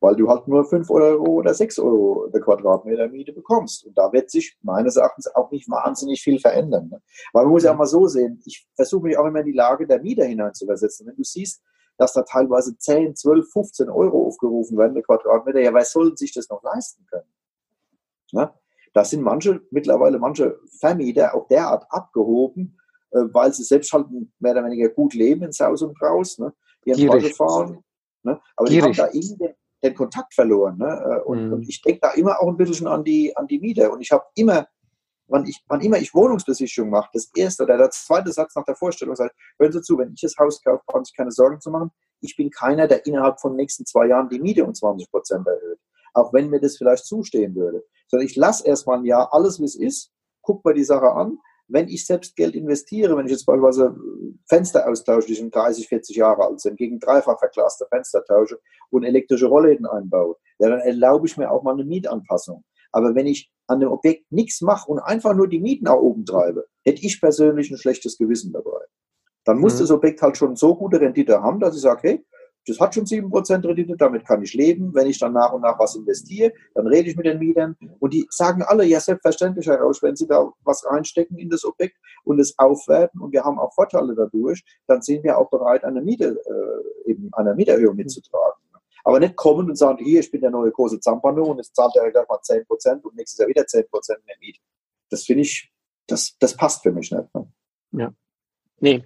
Weil 0.00 0.16
du 0.16 0.28
halt 0.28 0.46
nur 0.46 0.64
5 0.64 0.90
Euro 0.90 1.24
oder 1.24 1.54
6 1.54 1.78
Euro 1.78 2.28
der 2.28 2.40
Quadratmeter 2.40 3.08
Miete 3.08 3.32
bekommst. 3.32 3.86
Und 3.86 3.96
da 3.96 4.12
wird 4.12 4.30
sich 4.30 4.56
meines 4.62 4.96
Erachtens 4.96 5.34
auch 5.34 5.50
nicht 5.50 5.68
wahnsinnig 5.70 6.22
viel 6.22 6.38
verändern. 6.38 6.88
Ne? 6.90 7.02
Weil 7.32 7.44
man 7.44 7.52
muss 7.52 7.64
ja 7.64 7.72
auch 7.72 7.78
mal 7.78 7.86
so 7.86 8.06
sehen, 8.06 8.40
ich 8.44 8.68
versuche 8.74 9.04
mich 9.04 9.18
auch 9.18 9.26
immer 9.26 9.40
in 9.40 9.46
die 9.46 9.52
Lage 9.52 9.86
der 9.86 10.00
Mieter 10.00 10.24
hineinzuversetzen. 10.24 11.06
Wenn 11.06 11.16
du 11.16 11.24
siehst, 11.24 11.62
dass 11.96 12.12
da 12.12 12.22
teilweise 12.22 12.76
10, 12.76 13.16
12, 13.16 13.50
15 13.52 13.90
Euro 13.90 14.26
aufgerufen 14.26 14.76
werden, 14.78 14.94
der 14.94 15.02
Quadratmeter. 15.02 15.60
Ja, 15.60 15.72
wer 15.72 15.84
soll 15.84 16.16
sich 16.16 16.32
das 16.32 16.48
noch 16.48 16.62
leisten 16.62 17.06
können? 17.06 17.28
Ja? 18.32 18.54
Da 18.92 19.04
sind 19.04 19.22
manche, 19.22 19.60
mittlerweile 19.70 20.18
manche 20.18 20.58
Vermieter 20.80 21.34
auch 21.34 21.48
derart 21.48 21.84
abgehoben, 21.90 22.78
äh, 23.10 23.20
weil 23.32 23.52
sie 23.52 23.64
selbst 23.64 23.92
halt 23.92 24.06
mehr 24.38 24.52
oder 24.52 24.64
weniger 24.64 24.88
gut 24.88 25.14
leben 25.14 25.42
ins 25.42 25.60
Haus 25.60 25.82
und 25.82 26.00
raus, 26.00 26.38
ne? 26.38 26.52
ihren 26.84 27.10
Auto 27.10 27.28
fahren. 27.28 27.84
Ne? 28.22 28.40
Aber 28.56 28.68
Gierig. 28.68 28.92
die 28.92 29.02
haben 29.02 29.08
da 29.08 29.12
irgendwie 29.12 29.36
den, 29.36 29.54
den 29.82 29.94
Kontakt 29.94 30.34
verloren. 30.34 30.78
Ne? 30.78 30.86
Äh, 30.86 31.22
und, 31.22 31.46
mhm. 31.46 31.52
und 31.54 31.68
ich 31.68 31.82
denke 31.82 32.00
da 32.02 32.12
immer 32.12 32.40
auch 32.40 32.48
ein 32.48 32.56
bisschen 32.56 32.86
an 32.86 33.04
die, 33.04 33.36
an 33.36 33.46
die 33.46 33.58
Mieter. 33.58 33.92
Und 33.92 34.00
ich 34.00 34.10
habe 34.10 34.24
immer 34.34 34.66
wann, 35.28 35.46
ich, 35.46 35.62
wann 35.68 35.80
immer 35.80 35.98
ich 35.98 36.14
Wohnungsbesichtigung 36.14 36.90
mache, 36.90 37.10
das 37.12 37.30
erste 37.34 37.64
oder 37.64 37.78
der 37.78 37.90
zweite 37.90 38.32
Satz 38.32 38.54
nach 38.54 38.64
der 38.64 38.76
Vorstellung 38.76 39.16
sagt, 39.16 39.34
hören 39.58 39.72
Sie 39.72 39.82
zu, 39.82 39.98
wenn 39.98 40.12
ich 40.12 40.20
das 40.20 40.36
Haus 40.38 40.62
kaufe, 40.62 40.82
brauchen 40.86 41.04
Sie 41.04 41.14
keine 41.16 41.30
Sorgen 41.30 41.60
zu 41.60 41.70
machen. 41.70 41.90
Ich 42.20 42.36
bin 42.36 42.50
keiner, 42.50 42.86
der 42.86 43.06
innerhalb 43.06 43.40
von 43.40 43.52
den 43.52 43.56
nächsten 43.56 43.86
zwei 43.86 44.06
Jahren 44.06 44.28
die 44.28 44.40
Miete 44.40 44.64
um 44.64 44.74
20 44.74 45.10
Prozent 45.10 45.46
erhöht. 45.46 45.78
Auch 46.14 46.32
wenn 46.32 46.48
mir 46.48 46.60
das 46.60 46.76
vielleicht 46.76 47.06
zustehen 47.06 47.54
würde. 47.54 47.84
Sondern 48.08 48.26
ich 48.26 48.36
lasse 48.36 48.66
erstmal 48.66 48.98
ein 48.98 49.04
Jahr 49.04 49.32
alles, 49.32 49.60
wie 49.60 49.64
es 49.64 49.76
ist, 49.76 50.12
gucke 50.42 50.68
mir 50.68 50.74
die 50.74 50.84
Sache 50.84 51.10
an, 51.10 51.38
wenn 51.68 51.88
ich 51.88 52.06
selbst 52.06 52.36
Geld 52.36 52.54
investiere, 52.54 53.16
wenn 53.16 53.26
ich 53.26 53.32
jetzt 53.32 53.46
beispielsweise 53.46 53.96
Fenster 54.46 54.86
austausche, 54.86 55.28
die 55.28 55.34
sind 55.34 55.54
30, 55.54 55.88
40 55.88 56.16
Jahre 56.16 56.44
alt 56.44 56.60
sind, 56.60 56.76
gegen 56.76 57.00
dreifach 57.00 57.38
verglaste 57.38 57.86
Fenster 57.88 58.22
tausche 58.24 58.60
und 58.90 59.04
elektrische 59.04 59.46
Rollläden 59.46 59.86
einbaue, 59.86 60.36
ja, 60.58 60.68
dann 60.68 60.80
erlaube 60.80 61.26
ich 61.26 61.36
mir 61.36 61.50
auch 61.50 61.62
mal 61.62 61.72
eine 61.72 61.84
Mietanpassung. 61.84 62.64
Aber 62.92 63.14
wenn 63.14 63.26
ich 63.26 63.50
an 63.66 63.80
dem 63.80 63.90
Objekt 63.90 64.30
nichts 64.30 64.60
mache 64.60 64.90
und 64.90 64.98
einfach 64.98 65.34
nur 65.34 65.48
die 65.48 65.60
Mieten 65.60 65.84
nach 65.84 65.96
oben 65.96 66.24
treibe, 66.24 66.66
hätte 66.84 67.04
ich 67.04 67.20
persönlich 67.20 67.70
ein 67.70 67.78
schlechtes 67.78 68.18
Gewissen 68.18 68.52
dabei. 68.52 68.80
Dann 69.44 69.58
muss 69.58 69.76
mhm. 69.76 69.80
das 69.80 69.90
Objekt 69.90 70.22
halt 70.22 70.36
schon 70.36 70.56
so 70.56 70.74
gute 70.74 71.00
Rendite 71.00 71.42
haben, 71.42 71.60
dass 71.60 71.74
ich 71.74 71.82
sage, 71.82 72.00
hey, 72.02 72.24
das 72.66 72.80
hat 72.80 72.94
schon 72.94 73.04
7% 73.04 73.66
Rendite, 73.66 73.96
damit 73.96 74.26
kann 74.26 74.42
ich 74.42 74.54
leben. 74.54 74.94
Wenn 74.94 75.06
ich 75.06 75.18
dann 75.18 75.34
nach 75.34 75.52
und 75.52 75.62
nach 75.62 75.78
was 75.78 75.96
investiere, 75.96 76.52
dann 76.74 76.86
rede 76.86 77.10
ich 77.10 77.16
mit 77.16 77.26
den 77.26 77.38
Mietern 77.38 77.76
und 77.98 78.14
die 78.14 78.26
sagen 78.30 78.62
alle, 78.62 78.84
ja, 78.84 79.00
selbstverständlich, 79.00 79.66
Herr 79.66 79.80
Rausch, 79.80 80.02
wenn 80.02 80.16
Sie 80.16 80.26
da 80.26 80.50
was 80.64 80.84
reinstecken 80.86 81.38
in 81.38 81.50
das 81.50 81.64
Objekt 81.64 81.96
und 82.24 82.40
es 82.40 82.58
aufwerten 82.58 83.20
und 83.20 83.32
wir 83.32 83.44
haben 83.44 83.58
auch 83.58 83.74
Vorteile 83.74 84.14
dadurch, 84.14 84.64
dann 84.86 85.02
sind 85.02 85.24
wir 85.24 85.36
auch 85.36 85.50
bereit, 85.50 85.84
eine 85.84 86.00
Miete, 86.00 86.40
äh, 86.46 87.10
eben 87.10 87.28
eine 87.32 87.54
Mieterhöhung 87.54 87.96
mitzutragen. 87.96 88.63
Aber 89.04 89.20
nicht 89.20 89.36
kommen 89.36 89.68
und 89.68 89.76
sagen, 89.76 90.02
hier, 90.02 90.20
ich 90.20 90.30
bin 90.30 90.40
der 90.40 90.50
neue 90.50 90.70
große 90.70 90.98
Zampano 90.98 91.44
und 91.44 91.58
jetzt 91.58 91.76
zahlt 91.76 91.94
er 91.94 92.10
gleich 92.10 92.26
mal 92.28 92.38
10% 92.38 93.02
und 93.02 93.14
nächstes 93.14 93.38
Jahr 93.38 93.48
wieder 93.48 93.62
10% 93.62 93.84
mehr 94.24 94.36
Miete. 94.40 94.60
Das 95.10 95.24
finde 95.24 95.42
ich, 95.42 95.70
das, 96.06 96.36
das 96.38 96.56
passt 96.56 96.82
für 96.82 96.90
mich 96.90 97.10
nicht. 97.12 97.34
Ne? 97.34 97.52
Ja. 97.92 98.14
Nee, 98.80 99.04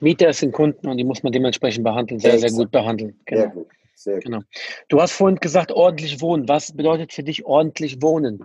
Mieter 0.00 0.32
sind 0.32 0.52
Kunden 0.52 0.88
und 0.88 0.96
die 0.96 1.04
muss 1.04 1.22
man 1.22 1.32
dementsprechend 1.32 1.84
behandeln, 1.84 2.20
sehr, 2.20 2.38
sehr 2.38 2.50
gut 2.50 2.70
behandeln. 2.70 3.20
Genau. 3.26 3.40
Sehr 3.40 3.50
gut. 3.50 3.66
Sehr 3.94 4.14
gut. 4.14 4.24
Genau. 4.24 4.40
Du 4.88 5.00
hast 5.00 5.12
vorhin 5.12 5.36
gesagt, 5.38 5.70
ordentlich 5.70 6.20
wohnen. 6.20 6.48
Was 6.48 6.72
bedeutet 6.72 7.12
für 7.12 7.22
dich 7.22 7.44
ordentlich 7.44 8.00
wohnen? 8.00 8.44